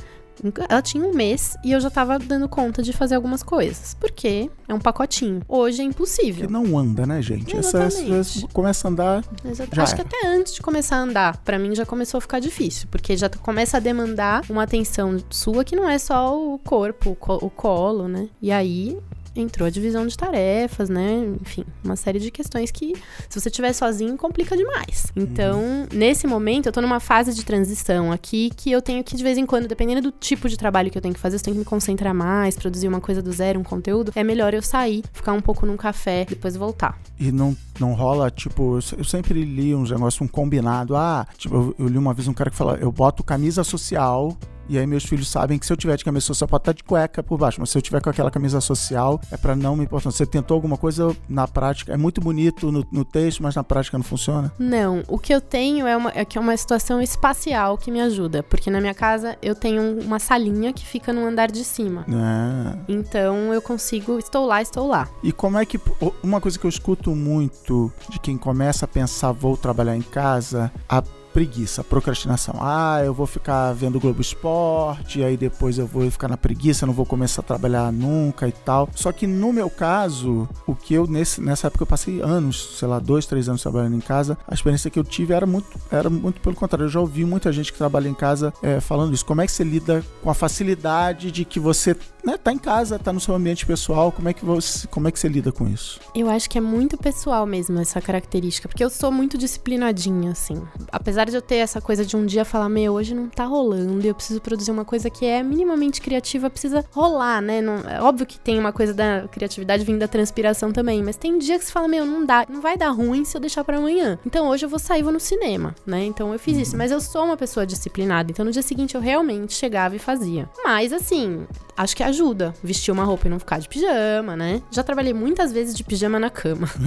ela 0.70 0.82
tinha 0.82 1.06
um 1.06 1.14
mês 1.14 1.56
e 1.64 1.72
eu 1.72 1.80
já 1.80 1.90
tava 1.90 2.20
dando 2.20 2.48
conta 2.48 2.82
de 2.82 2.94
fazer 2.94 3.16
algumas 3.16 3.44
coisas. 3.44 3.96
Porque 4.00 4.50
é 4.68 4.74
um 4.74 4.80
pacotinho. 4.80 5.42
Hoje 5.48 5.82
é 5.82 5.86
impossível. 5.86 6.48
Que 6.48 6.54
não 6.54 6.78
anda, 6.78 7.06
né, 7.06 7.22
gente? 7.22 7.56
Essa, 7.56 7.84
essa, 7.84 8.48
começa 8.54 8.88
a 8.88 8.92
andar. 8.92 9.24
Exato. 9.44 9.82
Acho 9.82 9.94
é. 9.94 9.96
que 9.96 10.02
até 10.02 10.28
antes 10.28 10.54
de 10.54 10.62
começar 10.62 10.98
a 10.98 11.02
andar, 11.02 11.38
para 11.38 11.58
mim 11.58 11.74
já 11.76 11.86
começou 11.86 12.18
a 12.18 12.22
ficar 12.22 12.40
difícil. 12.40 12.88
Porque 12.90 13.16
já 13.16 13.30
começa 13.30 13.78
a 13.78 13.80
demandar 13.80 14.44
uma 14.50 14.64
atenção 14.64 15.18
sua 15.30 15.64
que 15.64 15.76
não 15.76 15.90
é 15.90 15.98
só 15.98 16.38
o 16.38 16.60
corpo, 16.60 17.18
o 17.20 17.50
colo, 17.50 18.08
né? 18.08 18.30
E 18.42 18.52
aí 18.52 18.98
entrou 19.40 19.68
a 19.68 19.70
divisão 19.70 20.06
de 20.06 20.18
tarefas, 20.18 20.90
né? 20.90 21.36
Enfim, 21.42 21.64
uma 21.84 21.96
série 21.96 22.20
de 22.20 22.32
questões 22.32 22.72
que, 22.72 22.94
se 23.30 23.40
você 23.40 23.50
estiver 23.50 23.74
sozinho, 23.74 24.18
complica 24.18 24.56
demais. 24.56 25.08
Então, 25.16 25.60
uhum. 25.60 25.88
nesse 25.92 26.28
momento, 26.28 26.68
eu 26.68 26.72
tô 26.72 26.82
numa 26.82 27.00
fase 27.00 27.34
de 27.34 27.44
transição 27.46 28.12
aqui 28.12 28.52
que 28.56 28.72
eu 28.72 28.82
tenho 28.82 29.04
que, 29.04 29.16
de 29.16 29.24
vez 29.24 29.38
em 29.38 29.46
quando, 29.46 29.68
dependendo 29.68 30.02
do 30.02 30.12
tipo 30.12 30.50
de 30.50 30.58
trabalho 30.58 30.90
que 30.90 30.98
eu 30.98 31.02
tenho 31.02 31.14
que 31.14 31.20
fazer, 31.20 31.38
eu 31.38 31.42
tenho 31.42 31.56
que 31.56 31.60
me 31.60 31.66
concentrar 31.66 32.14
mais, 32.14 32.56
produzir 32.56 32.88
uma 32.88 33.02
coisa 33.02 33.22
do 33.22 33.32
zero, 33.32 33.60
um 33.60 33.64
conteúdo, 33.64 34.12
é 34.16 34.24
melhor 34.24 34.54
eu 34.54 34.62
sair, 34.62 35.04
ficar 35.14 35.34
um 35.34 35.42
pouco 35.42 35.66
num 35.66 35.78
café, 35.78 36.26
depois 36.26 36.56
voltar. 36.56 37.00
E 37.20 37.32
não, 37.32 37.56
não 37.80 37.94
rola, 37.94 38.30
tipo, 38.30 38.80
eu 38.98 39.04
sempre 39.04 39.44
li 39.44 39.74
uns 39.74 39.92
negócios, 39.92 40.22
um 40.22 40.28
combinado. 40.28 40.96
Ah, 40.96 41.26
tipo, 41.38 41.56
eu, 41.56 41.76
eu 41.80 41.88
li 41.88 41.98
uma 41.98 42.14
vez 42.14 42.28
um 42.28 42.34
cara 42.34 42.50
que 42.50 42.56
fala, 42.56 42.78
eu 42.80 42.92
boto 42.92 43.24
camisa 43.24 43.64
social 43.64 44.38
e 44.70 44.78
aí 44.78 44.86
meus 44.86 45.04
filhos 45.04 45.28
sabem 45.28 45.58
que 45.58 45.66
se 45.66 45.72
eu 45.72 45.78
tiver 45.78 45.96
de 45.96 46.04
camisa 46.04 46.26
social, 46.26 46.48
pode 46.48 46.62
estar 46.62 46.74
de 46.74 46.84
cueca 46.84 47.24
por 47.24 47.38
baixo, 47.38 47.60
mas 47.60 47.70
se 47.70 47.78
eu 47.78 47.82
tiver 47.82 48.02
com 48.02 48.10
aquela 48.10 48.32
camisa 48.32 48.60
social, 48.62 49.20
é 49.32 49.38
para 49.38 49.56
não 49.56 49.76
me 49.76 49.84
importar. 49.84 50.12
Você 50.12 50.26
tentou 50.26 50.56
alguma 50.56 50.78
coisa 50.78 51.16
na 51.28 51.48
prática? 51.48 51.94
É 51.94 51.98
muito 51.98 52.22
bonito 52.22 52.72
no, 52.72 52.86
no, 52.92 53.06
texto, 53.06 53.44
mas 53.44 53.56
na 53.56 53.64
prática 53.64 53.98
não 53.98 54.04
funciona? 54.04 54.52
Não. 54.60 55.04
O 55.08 55.18
que 55.18 55.34
eu 55.34 55.42
tenho 55.42 55.88
é, 55.88 55.96
uma, 55.96 56.12
é 56.14 56.26
que 56.26 56.38
é 56.38 56.42
uma 56.42 56.56
situação 56.56 57.02
espacial 57.02 57.78
que 57.78 57.92
me 57.92 58.02
ajuda. 58.02 58.44
Porque 58.44 58.70
na 58.70 58.80
minha 58.80 58.94
casa 58.94 59.38
eu 59.42 59.56
tenho 59.56 60.00
uma 60.02 60.20
salinha 60.20 60.74
que 60.74 60.86
fica 60.86 61.14
no 61.14 61.26
andar 61.26 61.52
de 61.52 61.64
cima. 61.64 62.06
É. 62.08 62.78
Então 62.88 63.54
eu 63.54 63.62
consigo, 63.62 64.18
estou 64.20 64.46
lá, 64.46 64.62
estou 64.62 64.88
lá. 64.88 65.08
E 65.24 65.32
como 65.32 65.58
é 65.58 65.66
que. 65.66 65.80
Uma 66.24 66.42
coisa 66.42 66.58
que 66.58 66.66
eu 66.66 66.70
escuto 66.70 67.16
muito 67.16 67.92
de 68.10 68.20
quem 68.20 68.38
começa 68.38 68.86
a 68.86 68.88
pensar, 68.88 69.32
vou 69.32 69.56
trabalhar 69.58 69.96
em 69.96 70.02
casa, 70.02 70.72
a 70.88 71.02
preguiça, 71.38 71.84
procrastinação. 71.84 72.56
Ah, 72.60 73.00
eu 73.06 73.14
vou 73.14 73.28
ficar 73.28 73.72
vendo 73.72 74.00
Globo 74.00 74.20
Esporte, 74.20 75.24
aí 75.24 75.38
depois 75.38 75.78
eu 75.78 75.86
vou 75.86 76.10
ficar 76.10 76.28
na 76.28 76.36
preguiça, 76.36 76.84
não 76.84 76.96
vou 76.96 77.06
começar 77.06 77.42
a 77.42 77.46
trabalhar 77.46 77.92
nunca 77.92 78.48
e 78.48 78.52
tal. 78.52 78.90
Só 78.96 79.12
que 79.12 79.28
no 79.28 79.54
meu 79.54 79.70
caso, 79.70 80.50
o 80.66 80.74
que 80.74 80.96
eu 80.96 81.06
nesse, 81.06 81.40
nessa 81.40 81.68
época 81.68 81.84
eu 81.84 81.88
passei 81.88 82.22
anos, 82.22 82.80
sei 82.80 82.88
lá, 82.88 82.98
dois, 82.98 83.28
três 83.28 83.48
anos 83.48 83.62
trabalhando 83.62 83.96
em 83.96 84.00
casa, 84.00 84.36
a 84.48 84.54
experiência 84.56 84.90
que 84.90 84.98
eu 84.98 85.04
tive 85.04 85.32
era 85.32 85.46
muito, 85.46 85.68
era 85.92 86.10
muito 86.10 86.42
pelo 86.42 86.56
contrário. 86.56 86.86
Eu 86.86 86.90
já 86.90 87.00
ouvi 87.00 87.24
muita 87.24 87.54
gente 87.54 87.72
que 87.72 87.78
trabalha 87.78 88.10
em 88.10 88.16
casa 88.16 88.52
é, 88.64 88.80
falando 88.80 89.14
isso. 89.14 89.24
Como 89.24 89.40
é 89.40 89.46
que 89.46 89.52
você 89.52 89.64
lida 89.64 90.04
com 90.24 90.32
a 90.32 90.34
facilidade 90.34 91.32
de 91.32 91.46
que 91.46 91.60
você 91.60 91.96
né, 92.28 92.38
tá 92.38 92.52
em 92.52 92.58
casa, 92.58 93.00
tá 93.00 93.14
no 93.14 93.22
seu 93.22 93.34
ambiente 93.34 93.66
pessoal, 93.66 94.12
como 94.12 94.28
é 94.28 94.34
que 94.34 94.44
você, 94.44 94.86
como 94.88 95.08
é 95.08 95.12
que 95.12 95.18
você 95.18 95.30
lida 95.30 95.50
com 95.50 95.66
isso? 95.66 96.00
Eu 96.14 96.30
acho 96.30 96.50
que 96.50 96.58
é 96.58 96.62
muito 96.62 96.98
pessoal 96.98 97.46
mesmo 97.46 97.80
essa 97.80 98.02
característica, 98.02 98.68
porque 98.68 98.84
eu 98.84 98.90
sou 98.90 99.12
muito 99.14 99.38
disciplinadinha 99.38 100.32
assim. 100.32 100.62
Apesar 100.92 101.26
de 101.26 101.36
eu 101.36 101.42
ter 101.42 101.56
essa 101.56 101.80
coisa 101.80 102.06
de 102.06 102.18
um 102.18 102.26
dia 102.26 102.44
falar, 102.44 102.68
meu, 102.68 102.94
hoje 102.94 103.16
não 103.16 103.30
tá 103.30 103.46
rolando 103.46 104.06
e 104.06 104.10
eu 104.10 104.16
preciso 104.16 104.42
produzir 104.42 104.72
uma 104.72 104.84
coisa 104.84 105.10
que 105.10 105.26
é 105.26 105.42
minimamente 105.42 106.02
criativa, 106.02 106.50
precisa 106.50 106.84
rolar, 106.92 107.42
né? 107.42 107.62
Não, 107.62 107.78
é 107.90 108.02
óbvio 108.02 108.26
que 108.26 108.38
tem 108.38 108.60
uma 108.60 108.74
coisa 108.74 108.94
da 108.94 109.26
criatividade 109.32 109.86
vindo 109.86 110.00
da 110.00 110.08
transpiração 110.08 110.74
também, 110.74 111.02
mas 111.02 111.16
tem 111.16 111.38
dia 111.38 111.58
que 111.58 111.64
você 111.64 111.72
fala, 111.72 111.88
meu, 111.88 112.06
não 112.06 112.26
dá, 112.26 112.46
não 112.50 112.60
vai 112.60 112.76
dar 112.76 112.90
ruim 112.90 113.24
se 113.24 113.38
eu 113.38 113.42
deixar 113.42 113.64
para 113.64 113.78
amanhã. 113.78 114.20
Então 114.26 114.50
hoje 114.50 114.66
eu 114.66 114.70
vou 114.70 114.80
sair, 114.80 115.02
vou 115.02 115.14
no 115.14 115.20
cinema, 115.20 115.74
né? 115.86 116.04
Então 116.04 116.34
eu 116.34 116.40
fiz 116.40 116.56
uhum. 116.56 116.62
isso, 116.62 116.78
mas 116.78 116.92
eu 116.92 117.00
sou 117.00 117.24
uma 117.24 117.38
pessoa 117.38 117.66
disciplinada, 117.66 118.30
então 118.32 118.44
no 118.44 118.52
dia 118.52 118.62
seguinte 118.62 118.96
eu 118.96 119.02
realmente 119.02 119.54
chegava 119.54 119.96
e 119.96 120.00
fazia. 120.00 120.50
Mas 120.64 120.92
assim, 120.92 121.48
acho 121.78 121.96
que 121.96 122.04
ajuda 122.18 122.54
vestir 122.64 122.92
uma 122.92 123.04
roupa 123.04 123.28
e 123.28 123.30
não 123.30 123.40
ficar 123.40 123.60
de 123.60 123.70
pijama, 123.70 124.36
né? 124.36 124.62
Já 124.72 124.84
trabalhei 124.84 125.14
muitas 125.14 125.52
vezes 125.52 125.76
de 125.76 125.84
pijama 125.84 126.20
na 126.20 126.30
cama. 126.30 126.68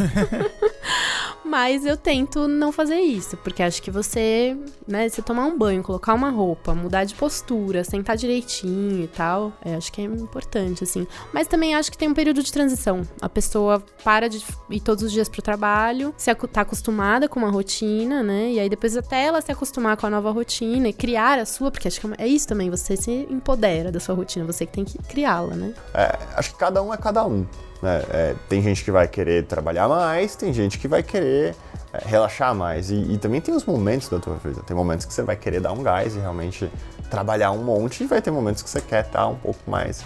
Mas 1.44 1.84
eu 1.84 1.96
tento 1.96 2.46
não 2.46 2.70
fazer 2.70 3.00
isso, 3.00 3.36
porque 3.38 3.60
acho 3.60 3.82
que 3.82 3.90
você, 3.90 4.56
né, 4.86 5.08
você 5.08 5.20
tomar 5.20 5.46
um 5.46 5.58
banho, 5.58 5.82
colocar 5.82 6.14
uma 6.14 6.30
roupa, 6.30 6.74
mudar 6.76 7.02
de 7.02 7.14
postura, 7.14 7.82
sentar 7.82 8.16
direitinho 8.16 9.02
e 9.02 9.08
tal, 9.08 9.52
é, 9.64 9.74
acho 9.74 9.92
que 9.92 10.00
é 10.00 10.04
importante, 10.04 10.84
assim. 10.84 11.06
Mas 11.32 11.48
também 11.48 11.74
acho 11.74 11.90
que 11.90 11.98
tem 11.98 12.08
um 12.08 12.14
período 12.14 12.40
de 12.40 12.52
transição. 12.52 13.02
A 13.20 13.28
pessoa 13.28 13.82
para 14.04 14.28
de 14.28 14.44
ir 14.70 14.80
todos 14.80 15.02
os 15.02 15.10
dias 15.10 15.28
pro 15.28 15.42
trabalho, 15.42 16.14
se 16.16 16.32
tá 16.34 16.60
acostumada 16.60 17.28
com 17.28 17.40
uma 17.40 17.50
rotina, 17.50 18.22
né? 18.22 18.52
E 18.52 18.60
aí 18.60 18.68
depois 18.68 18.96
até 18.96 19.24
ela 19.24 19.40
se 19.40 19.50
acostumar 19.50 19.96
com 19.96 20.06
a 20.06 20.10
nova 20.10 20.30
rotina 20.30 20.88
e 20.88 20.92
criar 20.92 21.38
a 21.38 21.44
sua, 21.44 21.72
porque 21.72 21.88
acho 21.88 22.00
que 22.00 22.06
é, 22.06 22.10
é 22.18 22.28
isso 22.28 22.46
também, 22.46 22.70
você 22.70 22.96
se 22.96 23.26
empodera 23.28 23.90
da 23.90 23.98
sua 23.98 24.14
rotina, 24.14 24.44
você 24.44 24.64
que 24.64 24.72
tem 24.72 24.84
que 24.84 24.98
criá-la, 25.10 25.54
né? 25.54 25.74
É, 25.92 26.16
acho 26.36 26.52
que 26.52 26.58
cada 26.58 26.82
um 26.82 26.94
é 26.94 26.96
cada 26.96 27.26
um. 27.26 27.46
Né? 27.82 28.02
É, 28.10 28.34
tem 28.48 28.62
gente 28.62 28.84
que 28.84 28.90
vai 28.90 29.08
querer 29.08 29.44
trabalhar 29.46 29.88
mais, 29.88 30.36
tem 30.36 30.52
gente 30.52 30.78
que 30.78 30.86
vai 30.86 31.02
querer 31.02 31.54
é, 31.92 32.02
relaxar 32.06 32.54
mais. 32.54 32.90
E, 32.90 32.94
e, 32.94 33.18
também 33.18 33.40
tem 33.40 33.54
os 33.54 33.64
momentos 33.64 34.08
da 34.08 34.18
tua 34.18 34.36
vida. 34.36 34.62
Tem 34.66 34.76
momentos 34.76 35.06
que 35.06 35.12
você 35.12 35.22
vai 35.22 35.36
querer 35.36 35.60
dar 35.60 35.72
um 35.72 35.82
gás 35.82 36.14
e 36.14 36.18
realmente 36.20 36.70
trabalhar 37.10 37.50
um 37.50 37.62
monte, 37.64 38.04
e 38.04 38.06
vai 38.06 38.22
ter 38.22 38.30
momentos 38.30 38.62
que 38.62 38.70
você 38.70 38.80
quer 38.80 39.04
estar 39.04 39.26
um 39.26 39.36
pouco 39.36 39.68
mais 39.68 40.04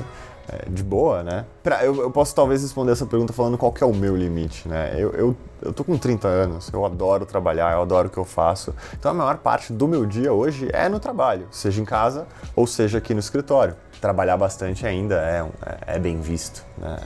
é, 0.49 0.69
de 0.71 0.83
boa, 0.83 1.23
né? 1.23 1.45
Pra, 1.65 1.83
eu, 1.83 2.03
eu, 2.03 2.11
posso 2.11 2.35
talvez 2.35 2.61
responder 2.61 2.93
essa 2.93 3.07
pergunta 3.07 3.33
falando 3.33 3.57
qual 3.57 3.73
que 3.73 3.83
é 3.83 3.87
o 3.87 3.95
meu 3.95 4.15
limite, 4.15 4.69
né? 4.69 4.95
Eu, 4.99 5.13
eu, 5.13 5.37
eu 5.63 5.73
tô 5.73 5.83
com 5.83 5.97
30 5.97 6.29
anos, 6.29 6.71
eu 6.71 6.85
adoro 6.85 7.25
trabalhar, 7.25 7.73
eu 7.73 7.81
adoro 7.81 8.09
o 8.09 8.11
que 8.11 8.19
eu 8.19 8.25
faço. 8.25 8.75
Então 8.93 9.11
a 9.11 9.15
maior 9.15 9.39
parte 9.39 9.73
do 9.73 9.89
meu 9.89 10.05
dia 10.05 10.31
hoje 10.31 10.69
é 10.75 10.91
no 10.91 11.01
trabalho, 11.01 11.49
seja 11.51 11.81
em 11.81 11.85
casa 11.87 12.27
ou 12.55 12.67
seja 12.67 12.99
aqui 12.99 13.15
no 13.15 13.21
escritório 13.21 13.75
trabalhar 14.05 14.37
bastante 14.37 14.87
ainda 14.87 15.15
é, 15.15 15.95
é, 15.95 15.99
bem 15.99 16.21
visto. 16.21 16.63
Né? 16.77 16.99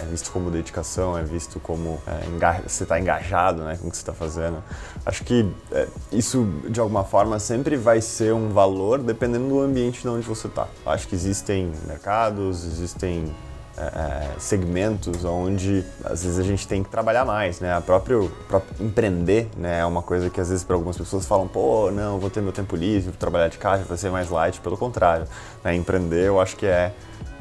É 0.00 0.04
visto 0.06 0.32
como 0.32 0.50
dedicação, 0.50 1.18
é 1.18 1.22
visto 1.22 1.60
como 1.60 2.00
é, 2.06 2.62
você 2.66 2.84
está 2.84 2.98
engajado 2.98 3.62
né, 3.62 3.76
com 3.76 3.88
o 3.88 3.90
que 3.90 3.96
você 3.98 4.02
está 4.02 4.14
fazendo. 4.14 4.64
Acho 5.04 5.22
que 5.24 5.46
é, 5.70 5.86
isso, 6.10 6.44
de 6.70 6.80
alguma 6.80 7.04
forma, 7.04 7.38
sempre 7.38 7.76
vai 7.76 8.00
ser 8.00 8.32
um 8.32 8.48
valor 8.48 9.00
dependendo 9.00 9.46
do 9.46 9.60
ambiente 9.60 10.00
de 10.00 10.08
onde 10.08 10.26
você 10.26 10.46
está. 10.46 10.68
Acho 10.86 11.06
que 11.06 11.14
existem 11.14 11.70
mercados, 11.86 12.64
existem 12.64 13.30
é, 13.76 13.82
é, 13.82 14.28
segmentos 14.38 15.24
onde 15.24 15.84
às 16.04 16.22
vezes 16.24 16.38
a 16.38 16.42
gente 16.42 16.68
tem 16.68 16.82
que 16.82 16.90
trabalhar 16.90 17.24
mais, 17.24 17.58
né? 17.60 17.74
A 17.74 17.80
próprio, 17.80 18.30
próprio 18.46 18.84
empreender, 18.84 19.48
né, 19.56 19.80
é 19.80 19.84
uma 19.86 20.02
coisa 20.02 20.28
que 20.28 20.40
às 20.40 20.50
vezes 20.50 20.62
para 20.62 20.76
algumas 20.76 20.96
pessoas 20.96 21.24
falam, 21.26 21.48
pô, 21.48 21.90
não, 21.90 22.18
vou 22.18 22.28
ter 22.28 22.42
meu 22.42 22.52
tempo 22.52 22.76
livre, 22.76 23.10
vou 23.10 23.18
trabalhar 23.18 23.48
de 23.48 23.58
casa, 23.58 23.84
vai 23.84 23.96
ser 23.96 24.10
mais 24.10 24.28
light. 24.28 24.60
Pelo 24.60 24.76
contrário, 24.76 25.26
né? 25.64 25.74
empreender 25.74 26.26
eu 26.26 26.40
acho 26.40 26.56
que 26.56 26.66
é, 26.66 26.92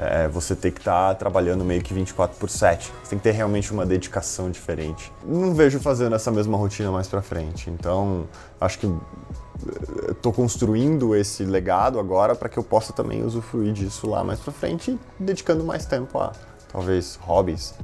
é, 0.02 0.28
você 0.28 0.56
ter 0.56 0.72
que 0.72 0.80
estar 0.80 1.10
tá 1.10 1.16
trabalhando 1.16 1.64
meio 1.64 1.82
que 1.84 1.94
24 1.94 2.36
por 2.38 2.50
7. 2.50 2.92
Você 3.04 3.12
tem 3.12 3.20
que 3.20 3.24
ter 3.24 3.32
realmente 3.32 3.72
uma 3.72 3.86
dedicação 3.86 4.50
diferente. 4.50 5.14
Não 5.24 5.54
vejo 5.54 5.80
fazendo 5.80 6.16
essa 6.16 6.32
mesma 6.32 6.58
rotina 6.58 6.92
mais 6.92 7.08
para 7.08 7.22
frente. 7.22 7.70
Então, 7.70 8.28
acho 8.60 8.80
que 8.80 8.92
estou 10.10 10.34
construindo 10.34 11.16
esse 11.16 11.44
legado 11.44 12.00
agora 12.00 12.34
para 12.34 12.50
que 12.50 12.58
eu 12.58 12.64
possa 12.64 12.92
também 12.92 13.24
usufruir 13.24 13.74
disso 13.74 14.10
lá 14.10 14.24
mais 14.24 14.40
para 14.40 14.52
frente, 14.52 15.00
dedicando 15.20 15.64
mais 15.64 15.86
tempo 15.86 16.18
a 16.18 16.32
talvez 16.72 17.20
hobbies. 17.22 17.76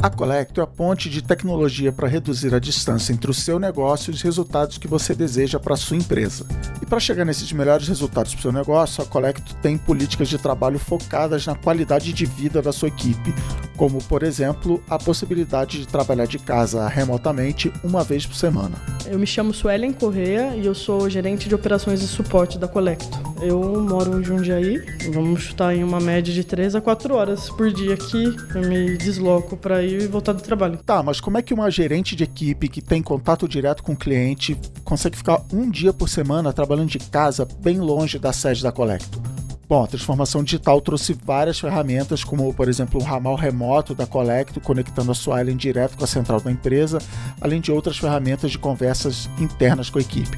A 0.00 0.08
Colecto 0.08 0.60
é 0.60 0.64
a 0.64 0.66
ponte 0.66 1.10
de 1.10 1.20
tecnologia 1.20 1.90
para 1.90 2.06
reduzir 2.06 2.54
a 2.54 2.60
distância 2.60 3.12
entre 3.12 3.28
o 3.32 3.34
seu 3.34 3.58
negócio 3.58 4.12
e 4.12 4.14
os 4.14 4.22
resultados 4.22 4.78
que 4.78 4.86
você 4.86 5.12
deseja 5.12 5.58
para 5.58 5.74
a 5.74 5.76
sua 5.76 5.96
empresa. 5.96 6.46
E 6.80 6.86
para 6.86 7.00
chegar 7.00 7.24
nesses 7.24 7.50
melhores 7.52 7.88
resultados 7.88 8.32
para 8.32 8.38
o 8.38 8.42
seu 8.42 8.52
negócio, 8.52 9.02
a 9.02 9.06
Colecto 9.06 9.56
tem 9.56 9.76
políticas 9.76 10.28
de 10.28 10.38
trabalho 10.38 10.78
focadas 10.78 11.44
na 11.46 11.56
qualidade 11.56 12.12
de 12.12 12.26
vida 12.26 12.62
da 12.62 12.72
sua 12.72 12.86
equipe, 12.86 13.34
como, 13.76 13.98
por 14.04 14.22
exemplo, 14.22 14.80
a 14.88 14.98
possibilidade 14.98 15.80
de 15.80 15.88
trabalhar 15.88 16.26
de 16.26 16.38
casa 16.38 16.86
remotamente 16.86 17.72
uma 17.82 18.04
vez 18.04 18.24
por 18.24 18.36
semana. 18.36 18.76
Eu 19.04 19.18
me 19.18 19.26
chamo 19.26 19.52
Suelen 19.52 19.92
Correa 19.92 20.54
e 20.54 20.66
eu 20.66 20.74
sou 20.76 21.10
gerente 21.10 21.48
de 21.48 21.54
operações 21.56 22.02
e 22.02 22.06
suporte 22.06 22.56
da 22.56 22.68
Colecto. 22.68 23.18
Eu 23.40 23.60
moro 23.82 24.20
em 24.20 24.24
Jundiaí, 24.24 24.80
vamos 25.12 25.42
chutar 25.42 25.74
em 25.74 25.82
uma 25.82 26.00
média 26.00 26.32
de 26.32 26.44
3 26.44 26.74
a 26.74 26.80
4 26.80 27.14
horas 27.14 27.48
por 27.50 27.72
dia 27.72 27.96
que 27.96 28.36
eu 28.54 28.62
me 28.68 28.96
desloco 28.96 29.56
para 29.56 29.87
e 29.88 30.06
voltar 30.06 30.32
do 30.32 30.42
trabalho. 30.42 30.78
Tá, 30.78 31.02
mas 31.02 31.20
como 31.20 31.38
é 31.38 31.42
que 31.42 31.54
uma 31.54 31.70
gerente 31.70 32.14
de 32.14 32.24
equipe 32.24 32.68
que 32.68 32.82
tem 32.82 33.02
contato 33.02 33.48
direto 33.48 33.82
com 33.82 33.92
o 33.92 33.96
cliente 33.96 34.56
consegue 34.84 35.16
ficar 35.16 35.42
um 35.52 35.70
dia 35.70 35.92
por 35.92 36.08
semana 36.08 36.52
trabalhando 36.52 36.88
de 36.88 36.98
casa 36.98 37.46
bem 37.60 37.78
longe 37.78 38.18
da 38.18 38.32
sede 38.32 38.62
da 38.62 38.72
Colecto? 38.72 39.20
Bom, 39.68 39.84
a 39.84 39.86
transformação 39.86 40.42
digital 40.42 40.80
trouxe 40.80 41.12
várias 41.12 41.60
ferramentas, 41.60 42.24
como 42.24 42.54
por 42.54 42.68
exemplo 42.68 42.98
um 43.00 43.04
ramal 43.04 43.34
remoto 43.34 43.94
da 43.94 44.06
Colecto 44.06 44.60
conectando 44.60 45.12
a 45.12 45.14
sua 45.14 45.42
Island 45.42 45.60
direto 45.60 45.96
com 45.96 46.04
a 46.04 46.06
central 46.06 46.40
da 46.40 46.50
empresa, 46.50 46.98
além 47.38 47.60
de 47.60 47.70
outras 47.70 47.98
ferramentas 47.98 48.50
de 48.50 48.58
conversas 48.58 49.28
internas 49.38 49.90
com 49.90 49.98
a 49.98 50.02
equipe 50.02 50.36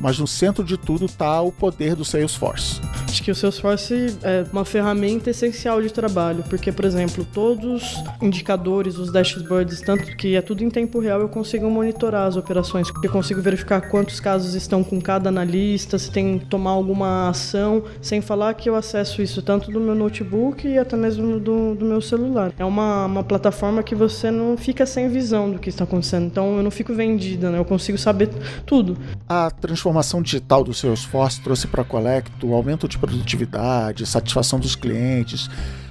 mas 0.00 0.18
no 0.18 0.26
centro 0.26 0.62
de 0.62 0.76
tudo 0.76 1.06
está 1.06 1.40
o 1.40 1.50
poder 1.50 1.94
do 1.94 2.04
Salesforce. 2.04 2.80
Acho 3.08 3.22
que 3.22 3.30
o 3.30 3.34
Salesforce 3.34 4.16
é 4.22 4.44
uma 4.52 4.64
ferramenta 4.64 5.30
essencial 5.30 5.80
de 5.80 5.90
trabalho, 5.90 6.44
porque, 6.48 6.70
por 6.70 6.84
exemplo, 6.84 7.26
todos 7.32 7.82
os 7.82 8.04
indicadores, 8.20 8.98
os 8.98 9.10
dashboards, 9.10 9.80
tanto 9.80 10.16
que 10.16 10.36
é 10.36 10.42
tudo 10.42 10.62
em 10.62 10.70
tempo 10.70 10.98
real, 10.98 11.20
eu 11.20 11.28
consigo 11.28 11.68
monitorar 11.70 12.26
as 12.26 12.36
operações, 12.36 12.88
eu 13.02 13.10
consigo 13.10 13.40
verificar 13.40 13.88
quantos 13.88 14.20
casos 14.20 14.54
estão 14.54 14.84
com 14.84 15.00
cada 15.00 15.28
analista, 15.28 15.98
se 15.98 16.10
tem 16.10 16.38
que 16.38 16.44
tomar 16.46 16.72
alguma 16.72 17.30
ação, 17.30 17.84
sem 18.02 18.20
falar 18.20 18.54
que 18.54 18.68
eu 18.68 18.74
acesso 18.74 19.22
isso 19.22 19.40
tanto 19.40 19.70
do 19.70 19.80
meu 19.80 19.94
notebook 19.94 20.66
e 20.66 20.78
até 20.78 20.96
mesmo 20.96 21.40
do, 21.40 21.74
do 21.74 21.84
meu 21.86 22.00
celular. 22.00 22.52
É 22.58 22.64
uma, 22.64 23.06
uma 23.06 23.24
plataforma 23.24 23.82
que 23.82 23.94
você 23.94 24.30
não 24.30 24.56
fica 24.56 24.84
sem 24.84 25.08
visão 25.08 25.50
do 25.50 25.58
que 25.58 25.70
está 25.70 25.84
acontecendo, 25.84 26.26
então 26.26 26.56
eu 26.56 26.62
não 26.62 26.70
fico 26.70 26.94
vendida, 26.94 27.50
né? 27.50 27.58
eu 27.58 27.64
consigo 27.64 27.96
saber 27.96 28.28
tudo. 28.66 28.96
A 29.28 29.50
transformação 29.50 29.85
transformação 29.86 30.20
digital 30.20 30.64
do 30.64 30.74
seu 30.74 30.92
esforço 30.92 31.40
trouxe 31.42 31.68
para 31.68 31.82
a 31.82 31.84
Colecto 31.84 32.52
aumento 32.52 32.88
de 32.88 32.98
produtividade, 32.98 34.04
satisfação 34.04 34.58
dos 34.58 34.74
clientes, 34.74 35.48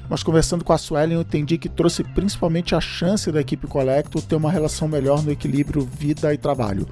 mas 0.10 0.22
conversando 0.22 0.66
com 0.66 0.74
a 0.74 0.78
Suelen 0.78 1.14
eu 1.14 1.22
entendi 1.22 1.58
que 1.58 1.70
trouxe 1.70 2.04
principalmente 2.04 2.76
a 2.76 2.82
chance 2.82 3.32
da 3.32 3.40
equipe 3.40 3.68
Colecto 3.68 4.22
ter 4.22 4.36
uma 4.36 4.52
relação 4.52 4.86
melhor 4.88 5.24
no 5.24 5.32
equilíbrio 5.32 5.82
vida 5.82 6.34
e 6.34 6.38
trabalho. 6.38 6.86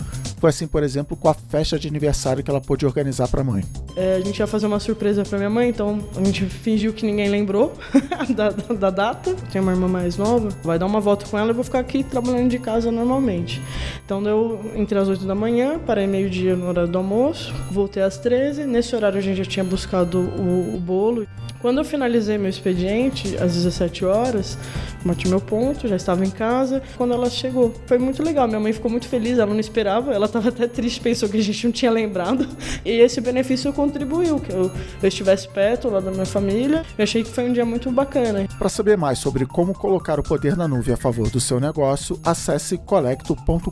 Foi 0.44 0.50
assim, 0.50 0.68
por 0.68 0.84
exemplo, 0.84 1.16
com 1.16 1.30
a 1.30 1.34
festa 1.34 1.80
de 1.80 1.88
aniversário 1.88 2.44
que 2.44 2.52
ela 2.52 2.60
pôde 2.60 2.86
organizar 2.86 3.30
para 3.30 3.40
a 3.40 3.44
mãe. 3.46 3.64
É, 3.96 4.16
a 4.16 4.20
gente 4.20 4.40
ia 4.40 4.46
fazer 4.46 4.66
uma 4.66 4.78
surpresa 4.78 5.24
para 5.24 5.38
minha 5.38 5.50
mãe, 5.50 5.70
então 5.70 6.04
a 6.18 6.22
gente 6.22 6.46
fingiu 6.48 6.92
que 6.92 7.06
ninguém 7.06 7.30
lembrou 7.30 7.74
da, 8.36 8.50
da, 8.50 8.74
da, 8.74 8.90
data. 8.90 9.34
Tem 9.54 9.62
uma 9.62 9.72
irmã 9.72 9.88
mais 9.88 10.18
nova, 10.18 10.50
vai 10.62 10.78
dar 10.78 10.86
uma 10.86 11.00
volta 11.00 11.26
com 11.26 11.40
ela 11.40 11.52
eu 11.52 11.56
vou 11.56 11.64
ficar 11.64 11.80
aqui 11.80 12.04
trabalhando 12.04 12.50
de 12.50 12.60
casa 12.60 12.92
normalmente. 12.92 13.62
Então 14.04 14.22
eu 14.28 14.74
entrei 14.76 15.02
às 15.02 15.08
8 15.08 15.26
da 15.26 15.34
manhã, 15.34 15.80
parei 15.80 16.08
meio-dia 16.08 16.58
no 16.58 16.68
horário 16.68 16.92
do 16.92 16.98
almoço, 16.98 17.54
voltei 17.72 18.04
às 18.04 18.18
13. 18.18 18.66
Nesse 18.66 18.94
horário 18.98 19.20
a 19.20 19.22
gente 19.22 19.38
já 19.38 19.46
tinha 19.46 19.64
buscado 19.64 20.20
o, 20.20 20.76
o 20.76 20.78
bolo. 20.78 21.26
Quando 21.64 21.78
eu 21.78 21.86
finalizei 21.86 22.38
meu 22.38 22.50
expediente, 22.50 23.38
às 23.38 23.54
17 23.54 24.04
horas, 24.04 24.58
bati 25.06 25.30
meu 25.30 25.40
ponto, 25.40 25.88
já 25.88 25.96
estava 25.96 26.26
em 26.26 26.30
casa. 26.30 26.84
Quando 26.98 27.14
ela 27.14 27.30
chegou, 27.30 27.74
foi 27.86 27.98
muito 27.98 28.22
legal. 28.22 28.50
Minha 28.50 28.60
mãe 28.60 28.74
ficou 28.74 28.92
muito 28.92 29.08
feliz, 29.08 29.40
ela 29.40 29.54
não 29.54 29.62
esperava, 29.62 30.14
ela 30.14 30.26
estava 30.26 30.50
até 30.50 30.68
triste, 30.68 31.00
pensou 31.00 31.30
que 31.30 31.38
a 31.38 31.42
gente 31.42 31.64
não 31.64 31.72
tinha 31.72 31.90
lembrado. 31.90 32.46
E 32.84 32.90
esse 32.90 33.22
benefício 33.22 33.72
contribuiu, 33.72 34.42
que 34.42 34.52
eu, 34.52 34.70
eu 35.02 35.08
estivesse 35.08 35.48
perto 35.48 35.88
lá 35.88 36.02
da 36.02 36.12
minha 36.12 36.26
família. 36.26 36.84
Eu 36.98 37.04
achei 37.04 37.24
que 37.24 37.30
foi 37.30 37.46
um 37.46 37.54
dia 37.54 37.66
muito 37.66 37.90
bacana. 37.90 38.46
Para 38.60 38.68
saber 38.68 38.98
mais 38.98 39.20
sobre 39.20 39.46
como 39.46 39.74
colocar 39.74 40.20
o 40.20 40.24
poder 40.24 40.58
na 40.58 40.68
nuvem 40.68 40.94
a 40.94 40.98
favor 40.98 41.30
do 41.30 41.40
seu 41.40 41.62
negócio, 41.62 42.20
acesse 42.26 42.78
colecto.com.br. 42.78 43.70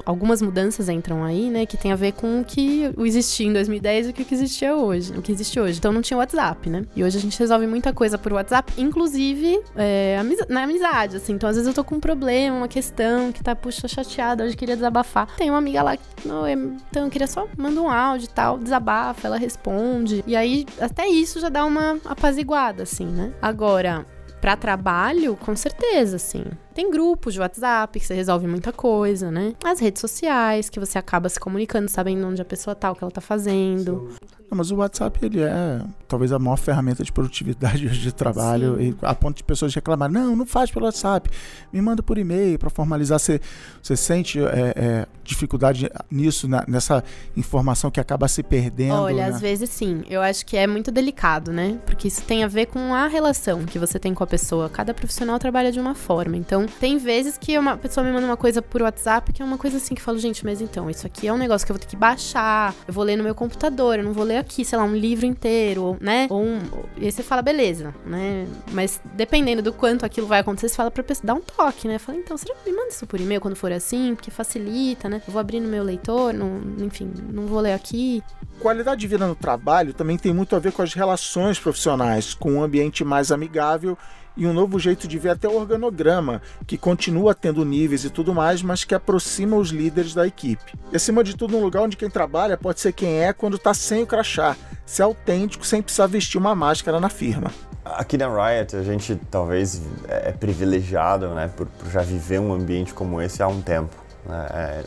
algumas 0.04 0.42
mudanças 0.42 0.88
entram 0.88 1.25
aí, 1.25 1.50
né, 1.50 1.66
que 1.66 1.76
tem 1.76 1.92
a 1.92 1.97
ver 1.97 2.12
com 2.12 2.40
o 2.40 2.45
que 2.45 2.92
existia 2.99 3.47
em 3.47 3.52
2010 3.52 4.06
e 4.06 4.11
o 4.11 4.12
que 4.12 4.35
existia 4.35 4.76
hoje, 4.76 5.12
o 5.12 5.23
que 5.23 5.33
existe 5.33 5.59
hoje. 5.59 5.78
Então 5.78 5.92
não 5.92 6.02
tinha 6.02 6.16
WhatsApp, 6.16 6.68
né? 6.68 6.85
E 6.95 7.02
hoje 7.02 7.16
a 7.18 7.21
gente 7.21 7.38
resolve 7.38 7.66
muita 7.66 7.92
coisa 7.92 8.18
por 8.18 8.33
WhatsApp, 8.33 8.73
inclusive 8.76 9.61
é, 9.75 10.18
na 10.49 10.62
amizade, 10.62 11.16
assim. 11.16 11.35
Então 11.35 11.49
às 11.49 11.56
vezes 11.56 11.68
eu 11.68 11.75
tô 11.75 11.85
com 11.85 11.97
um 11.97 12.00
problema, 12.00 12.56
uma 12.56 12.68
questão 12.68 13.33
que 13.33 13.42
tá 13.42 13.54
puxa 13.54 13.88
chateada, 13.88 14.45
hoje 14.45 14.56
queria 14.56 14.76
desabafar. 14.76 15.28
Tem 15.37 15.50
uma 15.50 15.59
amiga 15.59 15.83
lá, 15.83 15.97
então 16.25 17.04
eu 17.04 17.11
queria 17.11 17.26
só 17.26 17.47
mandar 17.56 17.80
um 17.80 17.90
áudio 17.90 18.26
e 18.26 18.30
tal 18.30 18.59
desabafa, 18.66 19.26
ela 19.26 19.38
responde. 19.38 20.23
E 20.26 20.37
aí, 20.37 20.66
até 20.80 21.06
isso 21.08 21.40
já 21.40 21.49
dá 21.49 21.64
uma 21.64 21.99
apaziguada, 22.04 22.82
assim, 22.82 23.06
né? 23.06 23.32
Agora, 23.40 24.06
para 24.40 24.56
trabalho, 24.56 25.37
com 25.37 25.56
certeza, 25.56 26.16
assim. 26.16 26.44
Tem 26.76 26.90
grupos 26.90 27.33
de 27.33 27.40
WhatsApp 27.40 27.99
que 27.99 28.04
você 28.04 28.12
resolve 28.12 28.47
muita 28.47 28.71
coisa, 28.71 29.30
né? 29.30 29.54
As 29.64 29.80
redes 29.80 29.99
sociais, 29.99 30.68
que 30.68 30.78
você 30.78 30.99
acaba 30.99 31.26
se 31.26 31.40
comunicando, 31.40 31.88
sabendo 31.88 32.26
onde 32.26 32.42
a 32.42 32.45
pessoa 32.45 32.75
tá, 32.75 32.92
o 32.92 32.95
que 32.95 33.02
ela 33.02 33.11
tá 33.11 33.23
fazendo. 33.23 34.11
Não, 34.50 34.59
mas 34.59 34.71
o 34.71 34.76
WhatsApp, 34.76 35.18
ele 35.25 35.40
é 35.40 35.80
talvez 36.06 36.33
a 36.33 36.38
maior 36.38 36.56
ferramenta 36.56 37.02
de 37.02 37.11
produtividade 37.11 37.88
de 37.99 38.12
trabalho, 38.12 38.80
e, 38.80 38.95
a 39.02 39.14
ponto 39.14 39.38
de 39.38 39.45
pessoas 39.45 39.75
reclamar, 39.75 40.11
não, 40.11 40.37
não 40.37 40.47
faz 40.47 40.71
pelo 40.71 40.85
WhatsApp, 40.85 41.30
me 41.73 41.80
manda 41.80 42.02
por 42.02 42.18
e-mail 42.18 42.59
para 42.59 42.71
formalizar. 42.71 43.18
Você, 43.18 43.40
você 43.83 43.97
sente 43.97 44.38
é, 44.38 44.73
é, 44.76 45.06
dificuldade 45.25 45.90
nisso, 46.11 46.47
na, 46.47 46.64
nessa 46.68 47.02
informação 47.37 47.90
que 47.90 47.99
acaba 47.99 48.28
se 48.28 48.42
perdendo? 48.42 48.95
Olha, 48.95 49.28
né? 49.28 49.28
às 49.28 49.40
vezes 49.40 49.71
sim. 49.71 50.04
Eu 50.09 50.21
acho 50.21 50.45
que 50.47 50.56
é 50.56 50.66
muito 50.66 50.92
delicado, 50.92 51.52
né? 51.52 51.78
Porque 51.87 52.06
isso 52.06 52.23
tem 52.23 52.45
a 52.45 52.49
ver 52.49 52.66
com 52.66 52.95
a 52.95 53.06
relação 53.09 53.64
que 53.64 53.78
você 53.78 53.99
tem 53.99 54.14
com 54.14 54.23
a 54.23 54.26
pessoa. 54.26 54.68
Cada 54.68 54.95
profissional 54.95 55.38
trabalha 55.38 55.73
de 55.73 55.80
uma 55.80 55.95
forma. 55.95 56.37
Então, 56.37 56.65
tem 56.66 56.99
vezes 56.99 57.38
que 57.38 57.58
uma 57.58 57.76
pessoa 57.76 58.04
me 58.04 58.12
manda 58.12 58.26
uma 58.26 58.37
coisa 58.37 58.61
por 58.61 58.82
WhatsApp 58.82 59.32
que 59.32 59.42
é 59.42 59.44
uma 59.44 59.58
coisa 59.58 59.76
assim 59.76 59.94
que 59.94 60.00
eu 60.00 60.04
falo, 60.04 60.18
gente, 60.18 60.44
mas 60.44 60.61
então, 60.61 60.88
isso 60.88 61.06
aqui 61.06 61.26
é 61.26 61.32
um 61.32 61.37
negócio 61.37 61.66
que 61.66 61.73
eu 61.73 61.75
vou 61.75 61.80
ter 61.80 61.88
que 61.88 61.96
baixar, 61.96 62.75
eu 62.87 62.94
vou 62.94 63.04
ler 63.04 63.16
no 63.16 63.25
meu 63.25 63.35
computador, 63.35 63.99
eu 63.99 64.04
não 64.04 64.12
vou 64.12 64.25
ler 64.25 64.38
aqui, 64.38 64.64
sei 64.64 64.78
lá, 64.78 64.85
um 64.85 64.94
livro 64.94 65.26
inteiro, 65.26 65.96
né? 66.00 66.26
Ou 66.30 66.42
um, 66.42 66.58
e 66.96 67.06
aí 67.06 67.12
você 67.12 67.23
fala, 67.23 67.42
beleza, 67.42 67.94
né? 68.04 68.46
Mas 68.73 69.00
dependendo 69.14 69.62
do 69.62 69.73
quanto 69.73 70.04
aquilo 70.04 70.26
vai 70.26 70.40
acontecer, 70.40 70.68
você 70.68 70.76
fala 70.76 70.90
pra 70.90 71.02
pessoa, 71.02 71.26
dá 71.26 71.35
um 71.35 71.40
toque, 71.40 71.88
né? 71.88 71.99
Fala, 71.99 72.18
então, 72.18 72.37
você 72.37 72.46
me 72.64 72.73
manda 72.73 72.88
isso 72.88 73.06
por 73.06 73.20
e-mail 73.20 73.40
quando 73.40 73.56
for 73.56 73.73
assim, 73.73 74.14
porque 74.14 74.30
facilita, 74.30 75.08
né? 75.08 75.23
Eu 75.26 75.32
vou 75.32 75.40
abrir 75.40 75.61
no 75.61 75.68
meu 75.68 75.82
leitor, 75.82 76.35
enfim, 76.78 77.12
não 77.32 77.46
vou 77.46 77.61
ler 77.61 77.73
aqui. 77.73 78.23
Qualidade 78.61 79.00
de 79.00 79.06
vida 79.06 79.26
no 79.26 79.35
trabalho 79.35 79.92
também 79.92 80.16
tem 80.16 80.32
muito 80.32 80.56
a 80.56 80.58
ver 80.58 80.73
com 80.73 80.82
as 80.82 80.94
relações 80.94 81.58
profissionais, 81.58 82.35
com 82.35 82.54
um 82.54 82.62
ambiente 82.62 83.04
mais 83.04 83.30
amigável 83.30 83.99
e 84.37 84.47
um 84.47 84.52
novo 84.52 84.78
jeito 84.78 85.09
de 85.09 85.19
ver 85.19 85.31
até 85.31 85.49
o 85.49 85.57
organograma, 85.57 86.43
que 86.66 86.76
continua 86.76 87.35
tendo 87.35 87.64
níveis 87.64 88.05
e 88.05 88.11
tudo 88.11 88.35
mais, 88.35 88.62
mas 88.62 88.85
que 88.85 88.95
aproxima 88.95 89.57
os 89.57 89.71
líderes 89.71 90.14
da 90.14 90.26
equipe. 90.26 90.75
E 90.93 90.97
acima 90.97 91.25
de 91.25 91.35
tudo, 91.37 91.57
um 91.57 91.62
lugar 91.62 91.83
onde 91.83 91.97
quem 91.97 92.11
trabalha 92.11 92.57
pode 92.57 92.81
ser 92.81 92.93
quem 92.93 93.23
é 93.23 93.33
quando 93.33 93.57
está 93.57 93.73
sem 93.73 94.02
o 94.02 94.07
crachá, 94.07 94.57
ser 94.85 95.02
autêntico 95.02 95.66
sem 95.66 95.81
precisar 95.81 96.07
vestir 96.07 96.38
uma 96.38 96.55
máscara 96.55 97.00
na 97.00 97.09
firma. 97.09 97.50
Aqui 97.85 98.19
na 98.19 98.26
Riot, 98.26 98.76
a 98.76 98.83
gente 98.83 99.19
talvez 99.31 99.81
é 100.09 100.33
privilegiado 100.33 101.28
né, 101.28 101.49
por, 101.57 101.66
por 101.66 101.88
já 101.88 102.02
viver 102.02 102.40
um 102.40 102.52
ambiente 102.52 102.93
como 102.93 103.23
esse 103.23 103.43
há 103.43 103.49
um 103.49 103.62
tempo. 103.62 103.95
Né? 104.26 104.47
É, 104.52 104.85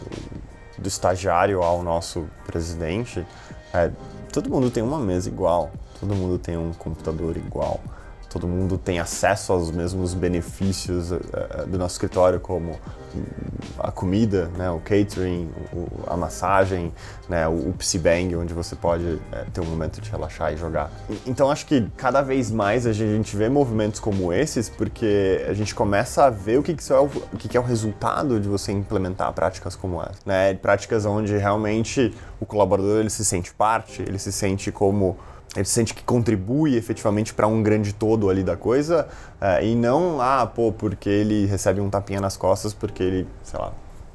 do 0.77 0.87
estagiário 0.87 1.61
ao 1.61 1.83
nosso 1.83 2.27
presidente, 2.45 3.25
é, 3.73 3.91
todo 4.31 4.49
mundo 4.49 4.71
tem 4.71 4.81
uma 4.81 4.99
mesa 4.99 5.27
igual, 5.27 5.71
todo 5.99 6.15
mundo 6.15 6.37
tem 6.37 6.57
um 6.57 6.71
computador 6.73 7.35
igual 7.35 7.81
todo 8.29 8.47
mundo 8.47 8.77
tem 8.77 8.99
acesso 8.99 9.51
aos 9.51 9.71
mesmos 9.71 10.13
benefícios 10.13 11.11
uh, 11.11 11.19
do 11.67 11.77
nosso 11.77 11.95
escritório, 11.95 12.39
como 12.39 12.79
a 13.79 13.91
comida, 13.91 14.51
né, 14.55 14.69
o 14.69 14.79
catering, 14.79 15.49
a 16.05 16.15
massagem, 16.15 16.93
né, 17.27 17.47
o, 17.47 17.53
o 17.53 17.75
Bang, 17.99 18.35
onde 18.35 18.53
você 18.53 18.75
pode 18.75 19.03
uh, 19.03 19.19
ter 19.51 19.61
um 19.61 19.65
momento 19.65 19.99
de 19.99 20.09
relaxar 20.09 20.53
e 20.53 20.57
jogar. 20.57 20.91
Então 21.25 21.49
acho 21.49 21.65
que 21.65 21.89
cada 21.97 22.21
vez 22.21 22.51
mais 22.51 22.85
a 22.85 22.93
gente 22.93 23.35
vê 23.35 23.49
movimentos 23.49 23.99
como 23.99 24.31
esses, 24.31 24.69
porque 24.69 25.45
a 25.49 25.53
gente 25.53 25.73
começa 25.73 26.25
a 26.25 26.29
ver 26.29 26.59
o 26.59 26.63
que, 26.63 26.73
que, 26.73 26.91
é, 26.91 26.99
o, 26.99 27.05
o 27.05 27.37
que, 27.37 27.47
que 27.47 27.57
é 27.57 27.59
o 27.59 27.63
resultado 27.63 28.39
de 28.39 28.47
você 28.47 28.71
implementar 28.71 29.33
práticas 29.33 29.75
como 29.75 30.01
essa. 30.01 30.19
Né? 30.25 30.53
Práticas 30.53 31.05
onde 31.05 31.35
realmente 31.37 32.13
o 32.39 32.45
colaborador 32.45 32.99
ele 32.99 33.09
se 33.09 33.25
sente 33.25 33.53
parte, 33.53 34.01
ele 34.01 34.19
se 34.19 34.31
sente 34.31 34.71
como 34.71 35.17
ele 35.55 35.65
sente 35.65 35.93
que 35.93 36.03
contribui 36.03 36.75
efetivamente 36.75 37.33
para 37.33 37.47
um 37.47 37.63
grande 37.63 37.93
todo 37.93 38.29
ali 38.29 38.43
da 38.43 38.55
coisa 38.55 39.07
uh, 39.41 39.63
e 39.63 39.75
não, 39.75 40.21
ah, 40.21 40.45
pô, 40.45 40.71
porque 40.71 41.09
ele 41.09 41.45
recebe 41.45 41.81
um 41.81 41.89
tapinha 41.89 42.21
nas 42.21 42.37
costas 42.37 42.73
porque 42.73 43.01
ele, 43.01 43.27
sei 43.43 43.59
lá, 43.59 43.73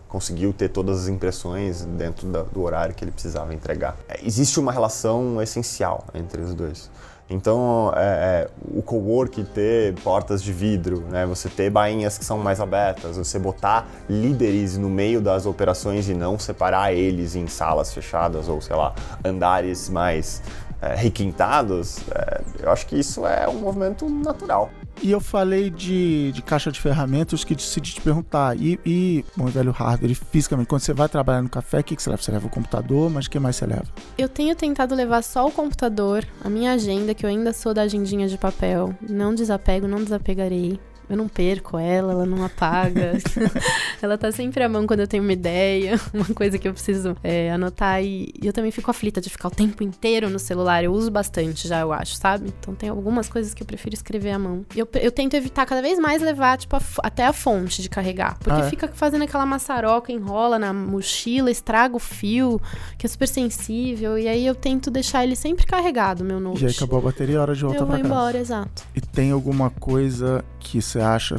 conseguiu 0.09 0.53
ter 0.53 0.69
todas 0.69 1.03
as 1.03 1.09
impressões 1.09 1.85
dentro 1.85 2.29
da, 2.29 2.43
do 2.43 2.62
horário 2.62 2.95
que 2.95 3.03
ele 3.03 3.11
precisava 3.11 3.53
entregar. 3.53 3.97
É, 4.09 4.21
existe 4.25 4.61
uma 4.61 4.71
relação 4.71 5.43
essencial 5.43 6.05
entre 6.14 6.41
os 6.41 6.55
dois. 6.55 6.88
Então, 7.29 7.91
é, 7.97 8.03
é, 8.03 8.50
o 8.73 8.83
co-work 8.83 9.43
ter 9.45 9.95
portas 10.03 10.43
de 10.43 10.53
vidro, 10.53 11.00
né? 11.11 11.25
você 11.25 11.49
ter 11.49 11.71
bainhas 11.71 12.19
que 12.19 12.25
são 12.25 12.37
mais 12.38 12.61
abertas, 12.61 13.17
você 13.17 13.38
botar 13.38 13.88
líderes 14.09 14.76
no 14.76 14.91
meio 14.91 15.23
das 15.23 15.47
operações 15.47 16.09
e 16.09 16.14
não 16.14 16.38
separar 16.38 16.93
eles 16.93 17.35
em 17.35 17.47
salas 17.47 17.95
fechadas 17.95 18.47
ou, 18.47 18.61
sei 18.61 18.76
lá, 18.76 18.95
andares 19.25 19.88
mais 19.88 20.43
é, 20.85 20.95
requintados, 20.95 21.99
é, 22.11 22.43
eu 22.62 22.71
acho 22.71 22.87
que 22.87 22.99
isso 22.99 23.26
é 23.26 23.49
um 23.49 23.61
movimento 23.61 24.09
natural. 24.09 24.71
E 25.03 25.11
eu 25.11 25.21
falei 25.21 25.71
de, 25.71 26.31
de 26.33 26.43
caixa 26.43 26.71
de 26.71 26.81
ferramentas 26.81 27.43
que 27.43 27.55
decidi 27.55 27.95
te 27.95 28.00
perguntar. 28.00 28.57
E, 28.57 28.79
e 28.85 29.25
bom, 29.37 29.47
velho 29.47 29.73
hardware, 29.73 30.14
fisicamente, 30.14 30.69
quando 30.69 30.83
você 30.83 30.93
vai 30.93 31.09
trabalhar 31.09 31.43
no 31.43 31.49
café, 31.49 31.81
o 31.81 31.85
que, 31.85 31.97
que 31.97 32.03
você 32.03 32.11
leva? 32.11 32.23
Você 32.23 32.31
leva 32.31 32.47
o 32.47 32.50
computador, 32.50 33.11
mas 33.11 33.26
o 33.26 33.31
que 33.31 33.38
mais 33.38 33.57
você 33.57 33.67
leva? 33.67 33.87
Eu 34.17 34.29
tenho 34.29 34.55
tentado 34.55 34.95
levar 34.95 35.23
só 35.23 35.47
o 35.47 35.50
computador, 35.50 36.25
a 36.43 36.49
minha 36.49 36.73
agenda, 36.73 37.14
que 37.14 37.26
eu 37.26 37.31
ainda 37.31 37.53
sou 37.53 37.75
da 37.75 37.83
agendinha 37.83 38.29
de 38.29 38.38
papel. 38.38 38.95
Não 39.00 39.35
desapego, 39.35 39.88
não 39.88 40.03
desapegarei. 40.03 40.79
Eu 41.09 41.17
não 41.17 41.29
perco 41.29 41.79
ela, 41.79 42.13
ela 42.13 42.27
não 42.27 42.45
apaga. 42.45 43.13
ela 44.01 44.17
tá 44.17 44.33
sempre 44.33 44.63
à 44.63 44.69
mão 44.69 44.87
quando 44.87 45.01
eu 45.01 45.07
tenho 45.07 45.23
uma 45.23 45.33
ideia, 45.33 46.01
uma 46.13 46.25
coisa 46.27 46.59
que 46.59 46.67
eu 46.67 46.73
preciso 46.73 47.17
é, 47.23 47.51
anotar. 47.51 48.03
E, 48.03 48.33
e, 48.41 48.47
eu 48.47 48.53
também 48.53 48.71
fico 48.71 48.91
aflita 48.91 49.21
de 49.21 49.29
ficar 49.29 49.49
o 49.49 49.51
tempo 49.51 49.83
inteiro 49.83 50.31
no 50.31 50.39
celular. 50.39 50.83
Eu 50.83 50.93
uso 50.93 51.11
bastante 51.11 51.69
já, 51.69 51.81
eu 51.81 51.93
acho, 51.93 52.17
sabe? 52.17 52.53
Então 52.59 52.75
tem 52.75 52.89
algumas 52.89 53.29
coisas 53.29 53.53
que 53.53 53.63
eu 53.63 53.67
prefiro 53.67 53.95
escrever 53.95 54.31
à 54.31 54.39
mão. 54.39 54.65
Eu, 54.75 54.89
eu 54.95 55.13
tento 55.13 55.35
evitar 55.35 55.67
cada 55.67 55.83
vez 55.83 55.99
mais 55.99 56.23
levar, 56.23 56.57
tipo, 56.57 56.77
a, 56.77 56.81
até 57.03 57.27
a 57.27 57.33
fonte 57.33 57.83
de 57.83 57.89
carregar. 57.89 58.39
Porque 58.39 58.63
ah, 58.63 58.67
é? 58.67 58.71
fica 58.71 58.89
fazendo 58.89 59.23
aquela 59.23 59.45
maçaroca, 59.45 60.11
enrola 60.13 60.59
na 60.59 60.73
mochila, 60.73 61.51
estraga 61.51 61.97
o 61.97 62.01
fio, 62.01 62.61
que 62.97 63.07
é 63.07 63.09
super 63.09 63.29
sensível. 63.29 64.19
E 64.19 64.27
aí 64.27 64.47
eu 64.47 64.55
tento 64.55 64.91
deixar 64.91 65.25
ele 65.25 65.37
sempre 65.37 65.67
carregado, 65.67 66.25
meu 66.25 66.41
note. 66.41 66.63
E 66.63 66.67
aí 66.67 66.73
acabou 66.73 66.99
a 66.99 67.03
bateria, 67.03 67.41
hora 67.41 67.55
de 67.55 67.63
volta 67.63 67.77
eu 67.77 67.87
pra 67.87 67.97
casa. 67.97 68.05
Eu 68.05 68.09
vou 68.09 68.19
embora, 68.19 68.39
exato. 68.39 68.85
E 68.95 69.01
tem 69.01 69.31
alguma 69.31 69.71
coisa 69.71 70.45
que 70.59 70.81
você 70.95 71.01
acha? 71.01 71.37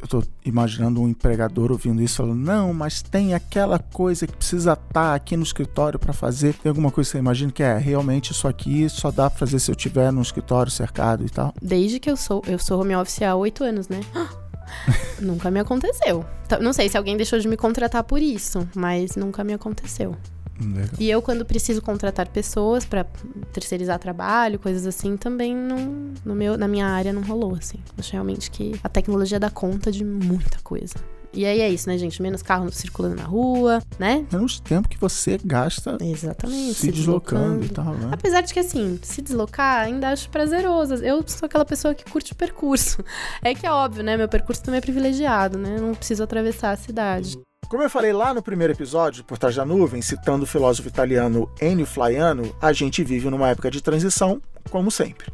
Eu 0.00 0.08
tô 0.08 0.22
imaginando 0.44 1.00
um 1.00 1.08
empregador 1.08 1.70
ouvindo 1.70 2.00
isso 2.02 2.16
falando: 2.16 2.36
não, 2.36 2.72
mas 2.72 3.02
tem 3.02 3.34
aquela 3.34 3.78
coisa 3.78 4.26
que 4.26 4.36
precisa 4.36 4.72
estar 4.72 4.88
tá 4.92 5.14
aqui 5.14 5.36
no 5.36 5.42
escritório 5.42 5.98
para 5.98 6.12
fazer. 6.12 6.54
Tem 6.54 6.70
alguma 6.70 6.90
coisa 6.90 7.08
que 7.08 7.12
você 7.12 7.18
imagina 7.18 7.52
que 7.52 7.62
é 7.62 7.76
realmente 7.76 8.32
isso 8.32 8.48
aqui 8.48 8.88
só 8.88 9.10
dá 9.10 9.28
para 9.28 9.38
fazer 9.38 9.58
se 9.58 9.70
eu 9.70 9.74
tiver 9.74 10.10
no 10.10 10.22
escritório 10.22 10.70
cercado 10.70 11.24
e 11.24 11.30
tal? 11.30 11.52
Desde 11.60 12.00
que 12.00 12.10
eu 12.10 12.16
sou, 12.16 12.42
eu 12.46 12.58
sou 12.58 12.80
home 12.80 12.96
office 12.96 13.22
há 13.22 13.34
oito 13.34 13.62
anos, 13.62 13.88
né? 13.88 14.00
nunca 15.20 15.50
me 15.50 15.60
aconteceu. 15.60 16.24
Não 16.60 16.72
sei 16.72 16.88
se 16.88 16.96
alguém 16.96 17.16
deixou 17.16 17.38
de 17.38 17.46
me 17.46 17.56
contratar 17.56 18.04
por 18.04 18.22
isso, 18.22 18.66
mas 18.74 19.16
nunca 19.16 19.44
me 19.44 19.52
aconteceu. 19.52 20.16
Legal. 20.60 20.88
E 20.98 21.10
eu, 21.10 21.20
quando 21.20 21.44
preciso 21.44 21.82
contratar 21.82 22.28
pessoas 22.28 22.84
para 22.84 23.04
terceirizar 23.52 23.98
trabalho, 23.98 24.58
coisas 24.58 24.86
assim, 24.86 25.16
também 25.16 25.54
não, 25.54 26.12
no 26.24 26.34
meu, 26.34 26.56
na 26.56 26.68
minha 26.68 26.86
área 26.86 27.12
não 27.12 27.22
rolou, 27.22 27.54
assim. 27.56 27.78
Acho 27.98 28.12
realmente 28.12 28.50
que 28.50 28.78
a 28.82 28.88
tecnologia 28.88 29.40
dá 29.40 29.50
conta 29.50 29.90
de 29.90 30.04
muita 30.04 30.58
coisa. 30.62 30.94
E 31.36 31.44
aí 31.44 31.60
é 31.60 31.68
isso, 31.68 31.88
né, 31.88 31.98
gente? 31.98 32.22
Menos 32.22 32.42
carro 32.42 32.70
circulando 32.70 33.16
na 33.16 33.24
rua, 33.24 33.82
né? 33.98 34.24
Menos 34.32 34.60
tempo 34.60 34.88
que 34.88 34.96
você 34.96 35.38
gasta 35.44 35.98
Exatamente, 36.00 36.74
se, 36.74 36.80
se 36.82 36.92
deslocando. 36.92 37.58
deslocando, 37.58 37.64
e 37.64 37.68
tal, 37.68 37.94
né? 37.94 38.10
Apesar 38.12 38.40
de 38.40 38.54
que, 38.54 38.60
assim, 38.60 39.00
se 39.02 39.20
deslocar 39.20 39.82
ainda 39.82 40.10
acho 40.10 40.30
prazeroso. 40.30 40.94
Eu 40.94 41.24
sou 41.26 41.46
aquela 41.46 41.64
pessoa 41.64 41.94
que 41.94 42.04
curte 42.04 42.32
o 42.32 42.36
percurso. 42.36 43.02
É 43.42 43.54
que 43.54 43.66
é 43.66 43.70
óbvio, 43.70 44.02
né? 44.02 44.16
Meu 44.16 44.28
percurso 44.28 44.62
também 44.62 44.78
é 44.78 44.80
privilegiado, 44.80 45.58
né? 45.58 45.76
Eu 45.76 45.82
não 45.82 45.94
preciso 45.94 46.22
atravessar 46.22 46.70
a 46.70 46.76
cidade. 46.76 47.36
Como 47.68 47.82
eu 47.82 47.90
falei 47.90 48.12
lá 48.12 48.34
no 48.34 48.42
primeiro 48.42 48.72
episódio, 48.72 49.24
Por 49.24 49.38
Trás 49.38 49.56
da 49.56 49.64
Nuvem, 49.64 50.02
citando 50.02 50.44
o 50.44 50.46
filósofo 50.46 50.88
italiano 50.88 51.50
Ennio 51.60 51.86
Flaiano, 51.86 52.54
a 52.60 52.72
gente 52.72 53.02
vive 53.02 53.28
numa 53.30 53.48
época 53.48 53.70
de 53.70 53.80
transição, 53.80 54.40
como 54.70 54.90
sempre. 54.90 55.26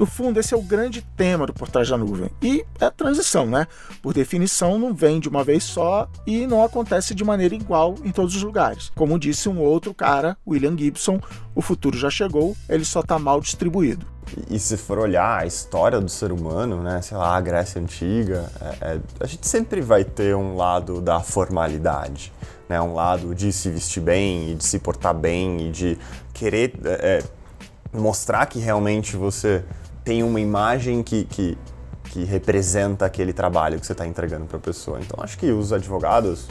No 0.00 0.06
fundo, 0.06 0.40
esse 0.40 0.54
é 0.54 0.56
o 0.56 0.62
grande 0.62 1.02
tema 1.14 1.46
do 1.46 1.52
Por 1.52 1.68
Trás 1.68 1.86
da 1.86 1.98
Nuvem. 1.98 2.30
E 2.40 2.64
é 2.80 2.88
transição, 2.88 3.44
né? 3.44 3.66
Por 4.00 4.14
definição, 4.14 4.78
não 4.78 4.94
vem 4.94 5.20
de 5.20 5.28
uma 5.28 5.44
vez 5.44 5.62
só 5.62 6.08
e 6.26 6.46
não 6.46 6.64
acontece 6.64 7.14
de 7.14 7.22
maneira 7.22 7.54
igual 7.54 7.96
em 8.02 8.10
todos 8.10 8.34
os 8.34 8.42
lugares. 8.42 8.90
Como 8.96 9.18
disse 9.18 9.46
um 9.46 9.60
outro 9.60 9.92
cara, 9.92 10.38
William 10.48 10.74
Gibson, 10.74 11.20
o 11.54 11.60
futuro 11.60 11.98
já 11.98 12.08
chegou, 12.08 12.56
ele 12.66 12.82
só 12.82 13.00
está 13.00 13.18
mal 13.18 13.42
distribuído. 13.42 14.06
E 14.48 14.58
se 14.58 14.78
for 14.78 14.98
olhar 14.98 15.42
a 15.42 15.44
história 15.44 16.00
do 16.00 16.08
ser 16.08 16.32
humano, 16.32 16.82
né, 16.82 17.02
sei 17.02 17.18
lá, 17.18 17.36
a 17.36 17.40
Grécia 17.42 17.78
Antiga, 17.78 18.50
é, 18.58 18.92
é, 18.92 19.00
a 19.20 19.26
gente 19.26 19.46
sempre 19.46 19.82
vai 19.82 20.02
ter 20.02 20.34
um 20.34 20.56
lado 20.56 21.02
da 21.02 21.20
formalidade, 21.20 22.32
né, 22.70 22.80
um 22.80 22.94
lado 22.94 23.34
de 23.34 23.52
se 23.52 23.68
vestir 23.68 24.02
bem 24.02 24.52
e 24.52 24.54
de 24.54 24.64
se 24.64 24.78
portar 24.78 25.12
bem 25.12 25.68
e 25.68 25.70
de 25.70 25.98
querer 26.32 26.72
é, 26.86 27.18
é 27.18 27.40
mostrar 27.92 28.46
que 28.46 28.58
realmente 28.58 29.16
você 29.16 29.64
tem 30.10 30.24
uma 30.24 30.40
imagem 30.40 31.04
que, 31.04 31.22
que, 31.22 31.56
que 32.06 32.24
representa 32.24 33.06
aquele 33.06 33.32
trabalho 33.32 33.78
que 33.78 33.86
você 33.86 33.92
está 33.92 34.04
entregando 34.04 34.44
para 34.44 34.56
a 34.56 34.60
pessoa. 34.60 34.98
Então 35.00 35.22
acho 35.22 35.38
que 35.38 35.52
os 35.52 35.72
advogados 35.72 36.48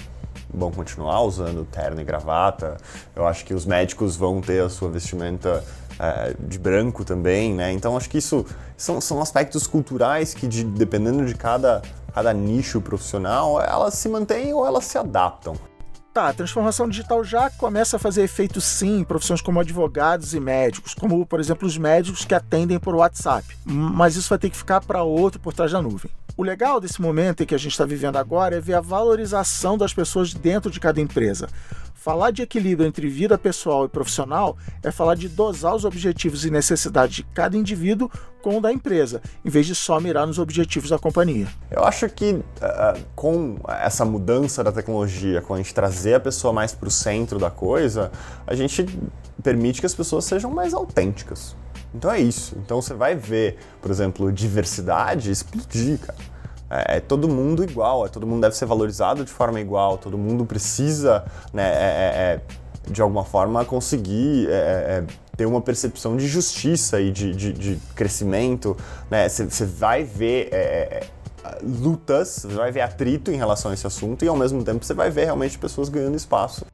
vão 0.49 0.71
continuar 0.71 1.23
usando 1.23 1.65
terno 1.65 1.99
e 1.99 2.05
gravata. 2.05 2.77
Eu 3.13 3.27
acho 3.27 3.43
que 3.43 3.53
os 3.53 3.65
médicos 3.65 4.15
vão 4.15 4.39
ter 4.39 4.63
a 4.63 4.69
sua 4.69 4.89
vestimenta 4.89 5.61
é, 5.99 6.33
de 6.39 6.57
branco 6.57 7.03
também, 7.03 7.53
né? 7.53 7.73
Então 7.73 7.97
acho 7.97 8.09
que 8.09 8.19
isso 8.19 8.45
são, 8.77 9.01
são 9.01 9.21
aspectos 9.21 9.67
culturais 9.67 10.33
que, 10.33 10.47
de, 10.47 10.63
dependendo 10.63 11.25
de 11.25 11.35
cada, 11.35 11.81
cada 12.13 12.31
nicho 12.31 12.79
profissional, 12.79 13.61
elas 13.61 13.95
se 13.95 14.07
mantêm 14.07 14.53
ou 14.53 14.65
elas 14.65 14.85
se 14.85 14.97
adaptam. 14.97 15.55
Tá, 16.11 16.29
a 16.29 16.33
transformação 16.33 16.89
digital 16.89 17.23
já 17.23 17.51
começa 17.51 17.97
a 17.97 17.99
fazer 17.99 18.23
efeito 18.23 18.59
sim 18.59 18.99
em 18.99 19.03
profissões 19.03 19.41
como 19.41 19.59
advogados 19.59 20.33
e 20.33 20.39
médicos, 20.39 20.95
como, 20.95 21.23
por 21.23 21.39
exemplo, 21.39 21.67
os 21.67 21.77
médicos 21.77 22.25
que 22.25 22.33
atendem 22.33 22.79
por 22.79 22.95
WhatsApp. 22.95 23.45
Mas 23.63 24.15
isso 24.15 24.29
vai 24.29 24.39
ter 24.39 24.49
que 24.49 24.57
ficar 24.57 24.81
para 24.81 25.03
outro 25.03 25.39
por 25.39 25.53
trás 25.53 25.71
da 25.71 25.81
nuvem. 25.81 26.09
O 26.35 26.41
legal 26.41 26.79
desse 26.79 27.01
momento 27.01 27.43
em 27.43 27.45
que 27.45 27.53
a 27.53 27.57
gente 27.57 27.73
está 27.73 27.85
vivendo 27.85 28.15
agora 28.15 28.55
é 28.55 28.61
ver 28.61 28.73
a 28.73 28.81
valorização 28.81 29.77
das 29.77 29.93
pessoas 29.93 30.33
dentro 30.33 30.71
de 30.71 30.79
cada 30.79 30.99
empresa. 30.99 31.47
Falar 31.99 32.31
de 32.31 32.41
equilíbrio 32.41 32.87
entre 32.87 33.09
vida 33.09 33.37
pessoal 33.37 33.83
e 33.83 33.89
profissional 33.89 34.57
é 34.81 34.89
falar 34.89 35.15
de 35.15 35.27
dosar 35.27 35.75
os 35.75 35.83
objetivos 35.83 36.45
e 36.45 36.49
necessidades 36.49 37.17
de 37.17 37.23
cada 37.23 37.57
indivíduo 37.57 38.09
com 38.41 38.57
o 38.57 38.61
da 38.61 38.71
empresa, 38.71 39.21
em 39.43 39.49
vez 39.49 39.65
de 39.65 39.75
só 39.75 39.99
mirar 39.99 40.25
nos 40.25 40.39
objetivos 40.39 40.89
da 40.89 40.97
companhia. 40.97 41.45
Eu 41.69 41.83
acho 41.83 42.07
que 42.07 42.35
uh, 42.35 43.03
com 43.13 43.57
essa 43.67 44.05
mudança 44.05 44.63
da 44.63 44.71
tecnologia, 44.71 45.41
com 45.41 45.53
a 45.53 45.57
gente 45.57 45.73
trazer 45.73 46.13
a 46.13 46.21
pessoa 46.21 46.53
mais 46.53 46.71
para 46.71 46.87
o 46.87 46.91
centro 46.91 47.37
da 47.37 47.51
coisa, 47.51 48.13
a 48.47 48.55
gente 48.55 48.85
permite 49.43 49.81
que 49.81 49.85
as 49.85 49.93
pessoas 49.93 50.23
sejam 50.23 50.51
mais 50.51 50.73
autênticas. 50.73 51.53
Então 51.93 52.09
é 52.09 52.21
isso. 52.21 52.55
Então 52.63 52.81
você 52.81 52.93
vai 52.93 53.13
ver, 53.13 53.57
por 53.81 53.91
exemplo, 53.91 54.31
diversidade 54.31 55.31
explodir, 55.31 55.99
cara. 55.99 56.17
É, 56.69 56.97
é, 56.97 56.99
todo 56.99 57.27
mundo 57.27 57.63
igual, 57.63 58.05
é, 58.05 58.09
todo 58.09 58.27
mundo 58.27 58.41
deve 58.41 58.55
ser 58.55 58.65
valorizado 58.65 59.25
de 59.25 59.31
forma 59.31 59.59
igual, 59.59 59.97
todo 59.97 60.17
mundo 60.17 60.45
precisa, 60.45 61.25
né, 61.51 61.63
é, 61.63 61.75
é, 61.75 62.33
é 62.35 62.41
de 62.91 63.01
alguma 63.01 63.23
forma, 63.23 63.65
conseguir 63.65 64.47
é, 64.49 65.03
ter 65.35 65.45
uma 65.45 65.61
percepção 65.61 66.17
de 66.17 66.27
justiça 66.27 66.99
e 66.99 67.11
de, 67.11 67.35
de, 67.35 67.53
de 67.53 67.75
crescimento. 67.95 68.75
Você 69.27 69.43
né? 69.43 69.71
vai 69.77 70.03
ver 70.03 70.49
lutas, 71.61 72.45
você 72.47 72.55
vai 72.55 72.71
ver 72.71 72.81
atrito 72.81 73.31
em 73.31 73.35
relação 73.35 73.69
a 73.69 73.73
esse 73.73 73.85
assunto 73.85 74.25
e, 74.25 74.27
ao 74.27 74.35
mesmo 74.35 74.63
tempo, 74.63 74.83
você 74.83 74.93
vai 74.93 75.11
ver 75.11 75.25
realmente 75.25 75.59
pessoas 75.59 75.87
ganhando 75.87 76.15
espaço. 76.15 76.65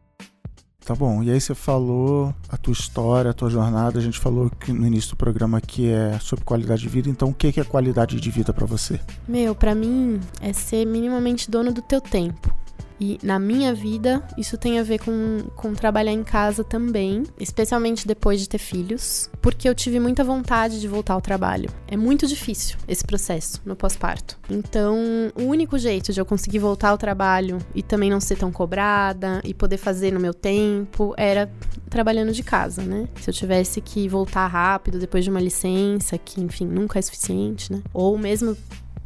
Tá 0.86 0.94
bom, 0.94 1.24
e 1.24 1.32
aí 1.32 1.42
você 1.42 1.56
falou 1.56 2.32
a 2.48 2.56
tua 2.58 2.72
história, 2.72 3.32
a 3.32 3.34
tua 3.34 3.50
jornada, 3.50 3.98
a 3.98 4.02
gente 4.02 4.20
falou 4.20 4.52
que 4.52 4.72
no 4.72 4.86
início 4.86 5.10
do 5.10 5.16
programa 5.18 5.60
que 5.60 5.90
é 5.90 6.20
sobre 6.20 6.46
qualidade 6.46 6.84
de 6.84 6.88
vida, 6.88 7.10
então 7.10 7.30
o 7.30 7.34
que 7.34 7.60
é 7.60 7.64
qualidade 7.64 8.22
de 8.22 8.30
vida 8.30 8.54
para 8.54 8.68
você? 8.68 9.00
Meu, 9.28 9.56
para 9.56 9.74
mim 9.74 10.22
é 10.40 10.54
ser 10.54 10.86
minimamente 10.86 11.50
dono 11.50 11.74
do 11.74 11.82
teu 11.82 12.00
tempo. 12.00 12.54
E 13.00 13.20
na 13.22 13.38
minha 13.38 13.74
vida, 13.74 14.26
isso 14.38 14.58
tem 14.58 14.80
a 14.80 14.84
ver 14.84 15.00
com, 15.00 15.44
com 15.56 15.74
trabalhar 15.74 16.12
em 16.12 16.24
casa 16.24 16.64
também, 16.64 17.24
especialmente 17.40 18.08
depois 18.08 18.40
de 18.40 18.48
ter 18.48 18.58
filhos, 18.58 19.30
porque 19.42 19.68
eu 19.68 19.76
tive 19.76 20.00
muita 20.00 20.24
vontade 20.24 20.80
de 20.80 20.88
voltar 20.88 21.14
ao 21.14 21.22
trabalho. 21.22 21.70
É 21.88 21.98
muito 21.98 22.26
difícil 22.26 22.78
esse 22.88 23.04
processo 23.04 23.62
no 23.66 23.76
pós-parto. 23.76 24.40
Então, 24.50 24.98
o 25.36 25.44
único 25.44 25.78
jeito 25.78 26.14
de 26.14 26.22
eu 26.22 26.26
conseguir 26.26 26.60
voltar 26.60 26.90
ao 26.90 26.98
trabalho 26.98 27.58
e 27.74 27.84
também 27.84 28.10
não 28.10 28.20
ser 28.20 28.38
tão 28.38 28.52
cobrada 28.52 29.42
e 29.44 29.54
poder 29.54 29.78
fazer 29.78 30.12
no 30.12 30.20
meu 30.20 30.34
tempo 30.34 31.14
era 31.18 31.52
trabalhando 31.90 32.32
de 32.32 32.44
casa, 32.44 32.82
né? 32.82 33.08
Se 33.20 33.30
eu 33.30 33.34
tivesse 33.34 33.82
que 33.82 34.08
voltar 34.08 34.48
rápido 34.48 35.00
depois 35.00 35.24
de 35.24 35.30
uma 35.30 35.40
licença, 35.40 36.18
que 36.18 36.42
enfim, 36.42 36.66
nunca 36.66 37.00
é 37.00 37.02
suficiente, 37.02 37.72
né? 37.72 37.82
Ou 37.94 38.18
mesmo 38.18 38.56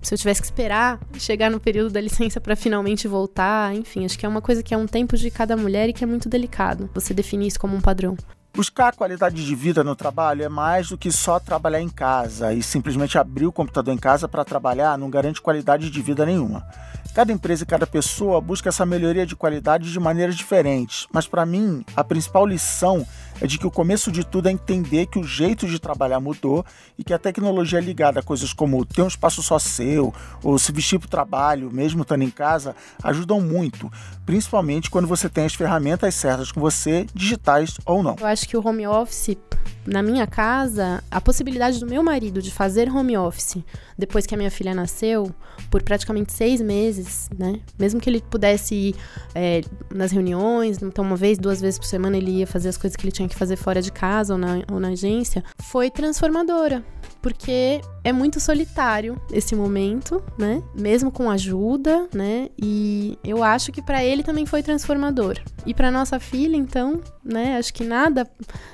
se 0.02 0.14
eu 0.14 0.18
tivesse 0.18 0.42
que 0.42 0.48
esperar 0.48 1.00
chegar 1.18 1.50
no 1.50 1.60
período 1.60 1.92
da 1.92 2.02
licença 2.02 2.40
para 2.40 2.56
finalmente 2.56 3.08
voltar, 3.08 3.76
enfim, 3.76 4.06
acho 4.06 4.18
que 4.18 4.26
é 4.26 4.30
uma 4.30 4.42
coisa 4.42 4.64
que 4.64 4.74
é 4.74 4.78
um 4.78 4.88
tempo 4.88 5.18
de 5.18 5.30
cada 5.30 5.56
mulher 5.58 5.90
e 5.90 5.94
que 5.94 6.04
é 6.04 6.08
muito 6.08 6.30
delicado 6.30 6.90
você 6.94 7.14
definir 7.14 7.48
isso 7.48 7.60
como 7.60 7.76
um 7.76 7.82
padrão. 7.82 8.18
Buscar 8.54 8.96
qualidade 8.96 9.46
de 9.46 9.56
vida 9.56 9.84
no 9.84 9.96
trabalho 9.96 10.44
é 10.44 10.50
mais 10.50 10.90
do 10.90 10.98
que 10.98 11.12
só 11.12 11.40
trabalhar 11.40 11.82
em 11.82 11.88
casa 11.88 12.54
e 12.54 12.62
simplesmente 12.62 13.18
abrir 13.18 13.46
o 13.46 13.52
computador 13.52 13.94
em 13.94 13.98
casa 13.98 14.28
para 14.28 14.44
trabalhar 14.44 14.98
não 14.98 15.10
garante 15.10 15.42
qualidade 15.42 15.90
de 15.90 16.02
vida 16.02 16.26
nenhuma. 16.26 16.66
Cada 17.14 17.32
empresa 17.32 17.64
e 17.64 17.68
cada 17.68 17.88
pessoa 17.88 18.40
busca 18.40 18.70
essa 18.70 18.86
melhoria 18.86 19.26
de 19.26 19.36
qualidade 19.36 19.92
de 19.92 20.00
maneiras 20.00 20.36
diferentes, 20.36 21.08
mas 21.12 21.28
para 21.28 21.46
mim, 21.46 21.84
a 21.96 22.04
principal 22.04 22.46
lição 22.46 23.06
é 23.42 23.48
de 23.48 23.58
que 23.58 23.66
o 23.66 23.72
começo 23.72 24.12
de 24.12 24.24
tudo 24.24 24.48
é 24.48 24.52
entender 24.52 25.06
que 25.06 25.18
o 25.18 25.24
jeito 25.24 25.66
de 25.66 25.80
trabalhar 25.80 26.20
mudou 26.20 26.66
e 26.98 27.04
que 27.04 27.14
a 27.14 27.18
tecnologia 27.18 27.80
ligada 27.80 28.20
a 28.20 28.24
coisas 28.24 28.54
como 28.54 28.86
ter 28.86 29.02
um 29.02 29.08
espaço 29.08 29.42
só 29.42 29.58
seu 29.58 30.14
ou 30.44 30.60
se 30.60 30.72
vestir 30.72 31.00
para 31.00 31.08
o 31.08 31.10
trabalho, 31.10 31.72
mesmo 31.72 32.02
estando 32.02 32.24
em 32.24 32.30
casa, 32.30 32.76
ajudam 33.02 33.40
muito, 33.42 33.92
principalmente 34.26 34.90
quando 34.90 35.08
você 35.08 35.30
tem 35.30 35.46
as 35.46 35.54
ferramentas 35.54 36.14
certas 36.16 36.52
com 36.52 36.60
você, 36.60 37.08
digitais 37.14 37.76
ou 37.86 38.04
não. 38.04 38.16
Acho 38.40 38.48
que 38.48 38.56
o 38.56 38.66
home 38.66 38.88
office 38.88 39.38
na 39.86 40.02
minha 40.02 40.26
casa, 40.26 41.04
a 41.12 41.20
possibilidade 41.20 41.78
do 41.78 41.86
meu 41.86 42.02
marido 42.02 42.42
de 42.42 42.52
fazer 42.52 42.90
home 42.90 43.18
office 43.18 43.58
depois 43.98 44.26
que 44.26 44.34
a 44.34 44.38
minha 44.38 44.50
filha 44.50 44.74
nasceu, 44.74 45.30
por 45.70 45.84
praticamente 45.84 46.32
seis 46.32 46.62
meses, 46.62 47.30
né? 47.38 47.60
Mesmo 47.78 48.00
que 48.00 48.10
ele 48.10 48.22
pudesse 48.22 48.74
ir 48.76 48.96
é, 49.36 49.62
nas 49.94 50.14
reuniões, 50.14 50.82
então 50.82 51.04
uma 51.04 51.18
vez, 51.18 51.38
duas 51.38 51.60
vezes 51.60 51.78
por 51.78 51.86
semana 51.86 52.16
ele 52.16 52.32
ia 52.32 52.48
fazer 52.48 52.70
as 52.70 52.78
coisas 52.78 52.96
que 52.96 53.04
ele 53.04 53.12
tinha 53.12 53.28
que 53.28 53.36
fazer 53.36 53.58
fora 53.58 53.82
de 53.82 53.92
casa 53.92 54.34
ou 54.34 54.40
na, 54.40 54.64
ou 54.72 54.80
na 54.80 54.90
agência, 54.90 55.44
foi 55.58 55.92
transformadora 55.92 56.82
porque 57.22 57.82
é 58.04 58.14
muito 58.14 58.40
solitário 58.40 59.20
esse 59.32 59.56
momento, 59.56 60.24
né? 60.38 60.64
Mesmo 60.74 61.12
com 61.12 61.30
ajuda, 61.30 62.08
né? 62.14 62.50
E 62.58 63.18
eu 63.24 63.44
acho 63.44 63.72
que 63.72 63.82
para 63.82 64.04
ele 64.04 64.24
também 64.24 64.46
foi 64.46 64.64
transformador. 64.64 65.38
E 65.66 65.74
para 65.74 65.92
nossa 65.92 66.20
filha, 66.20 66.56
então, 66.56 67.02
né? 67.24 67.58
Acho 67.58 67.74
que 67.74 67.84
nada, 67.84 68.30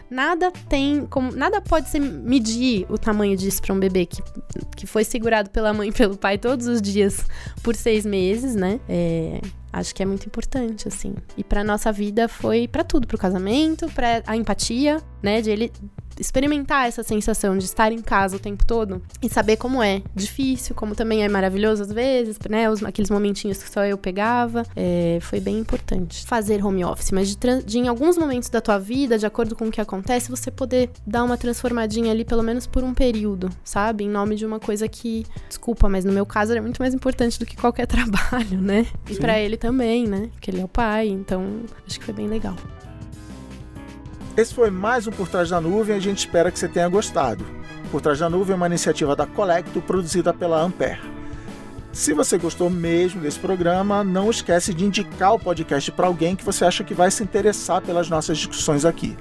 nada 0.10 0.51
tem 0.69 1.05
como, 1.08 1.31
nada 1.31 1.60
pode 1.60 1.89
ser 1.89 1.99
medir 1.99 2.86
o 2.89 2.97
tamanho 2.97 3.36
disso 3.36 3.62
para 3.62 3.73
um 3.73 3.79
bebê 3.79 4.05
que, 4.05 4.21
que 4.75 4.86
foi 4.86 5.03
segurado 5.03 5.49
pela 5.49 5.73
mãe 5.73 5.89
e 5.89 5.91
pelo 5.91 6.15
pai 6.15 6.38
todos 6.38 6.67
os 6.67 6.81
dias 6.81 7.25
por 7.63 7.75
seis 7.75 8.05
meses, 8.05 8.55
né? 8.55 8.79
É, 8.88 9.41
acho 9.73 9.93
que 9.93 10.03
é 10.03 10.05
muito 10.05 10.27
importante, 10.27 10.88
assim. 10.88 11.15
E 11.36 11.43
para 11.43 11.63
nossa 11.63 11.91
vida 11.91 12.27
foi 12.27 12.67
para 12.67 12.84
tudo, 12.84 13.08
para 13.08 13.15
o 13.15 13.19
casamento, 13.19 13.89
para 13.91 14.21
a 14.27 14.38
empatia, 14.38 15.01
né? 15.21 15.41
De 15.41 15.49
ele 15.49 15.71
experimentar 16.19 16.88
essa 16.88 17.04
sensação 17.04 17.58
de 17.58 17.65
estar 17.65 17.91
em 17.91 18.01
casa 18.01 18.38
o 18.38 18.39
tempo 18.39 18.65
todo 18.65 19.01
e 19.21 19.30
saber 19.30 19.58
como 19.58 19.82
é 19.82 20.01
difícil, 20.13 20.75
como 20.75 20.95
também 20.95 21.23
é 21.23 21.30
maravilhoso 21.30 21.84
às 21.84 21.91
vezes, 21.91 22.38
né? 22.49 22.69
Os, 22.69 22.84
aqueles 22.84 23.10
momentinhos 23.10 23.62
que 23.62 23.69
só 23.69 23.84
eu 23.86 23.97
pegava, 23.97 24.63
é, 24.75 25.19
foi 25.21 25.39
bem 25.39 25.58
importante 25.58 26.25
fazer 26.25 26.63
home 26.63 26.84
office, 26.84 27.12
mas 27.12 27.36
de, 27.36 27.63
de, 27.63 27.80
em 27.80 27.88
alguns 27.88 28.17
momentos 28.17 28.49
da 28.49 28.62
tua 28.62 28.78
vida, 28.78 29.17
de 29.17 29.25
acordo 29.25 29.56
com 29.56 29.67
o 29.67 29.71
que 29.71 29.82
acontece, 29.82 30.30
você 30.30 30.49
poder 30.49 30.89
dar 31.06 31.23
uma 31.23 31.38
transformadinha 31.38 32.12
ali, 32.12 32.23
pelo 32.25 32.43
menos 32.43 32.65
por 32.67 32.84
um 32.84 32.93
período, 32.93 33.49
sabe? 33.63 34.04
Em 34.04 34.10
nome 34.10 34.36
de 34.36 34.45
uma 34.45 34.60
coisa 34.60 34.88
que, 34.88 35.25
desculpa, 35.47 35.89
mas 35.89 36.06
no 36.06 36.12
meu 36.12 36.25
caso 36.25 36.51
era 36.51 36.62
muito 36.62 36.80
mais 36.80 36.93
importante 36.93 37.39
do 37.39 37.45
que 37.45 37.56
qualquer 37.56 37.86
trabalho, 37.88 38.62
né? 38.62 38.86
E 39.10 39.15
para 39.15 39.39
ele 39.39 39.58
também, 39.58 40.08
né? 40.08 40.30
Porque 40.34 40.51
ele 40.51 40.62
é 40.62 40.63
o 40.63 40.67
pai, 40.67 41.08
então 41.08 41.62
acho 41.86 41.99
que 41.99 42.06
foi 42.06 42.13
bem 42.13 42.28
legal. 42.28 42.56
Esse 44.38 44.54
foi 44.54 44.69
mais 44.69 45.08
um 45.08 45.12
Por 45.12 45.30
Trás 45.30 45.50
da 45.50 45.62
Nuvem 45.62 45.95
e 45.95 45.98
a 45.98 46.02
gente 46.02 46.19
espera 46.19 46.52
que 46.52 46.60
você 46.60 46.67
tenha 46.67 46.89
gostado. 46.89 47.45
Por 47.89 48.02
Trás 48.02 48.19
da 48.19 48.30
Nuvem 48.30 48.52
é 48.52 48.56
uma 48.58 48.67
iniciativa 48.67 49.15
da 49.15 49.26
Colecto 49.26 49.82
produzida 49.82 50.34
pela 50.34 50.62
Ampere. 50.62 51.00
Se 51.93 52.13
você 52.13 52.38
gostou 52.38 52.69
mesmo 52.69 53.21
desse 53.21 53.39
programa, 53.39 54.04
não 54.04 54.30
esquece 54.30 54.74
de 54.74 54.84
indicar 54.84 55.34
o 55.34 55.39
podcast 55.39 55.89
para 55.93 56.08
alguém 56.08 56.36
que 56.36 56.43
você 56.43 56.65
acha 56.65 56.84
que 56.84 56.93
vai 56.93 57.10
se 57.10 57.24
interessar 57.24 57.82
pelas 57.82 58.10
nossas 58.10 58.38
discussões 58.38 58.84
aqui. 58.84 59.17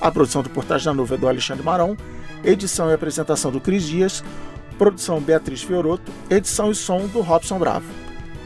A 0.00 0.10
produção 0.10 0.42
do 0.42 0.48
Por 0.48 0.64
Trás 0.64 0.82
da 0.82 0.94
Nuvem 0.94 1.18
é 1.18 1.20
do 1.20 1.28
Alexandre 1.28 1.62
Maron, 1.62 1.94
edição 2.42 2.90
e 2.90 2.94
apresentação 2.94 3.50
do 3.50 3.60
Cris 3.60 3.84
Dias, 3.84 4.24
produção 4.78 5.20
Beatriz 5.20 5.62
Fioroto, 5.62 6.10
edição 6.30 6.70
e 6.70 6.74
som 6.74 7.06
do 7.08 7.20
Robson 7.20 7.58
Bravo. 7.58 7.84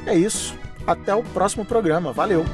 É 0.04 0.18
isso, 0.18 0.56
até 0.84 1.14
o 1.14 1.22
próximo 1.22 1.64
programa, 1.64 2.12
valeu! 2.12 2.44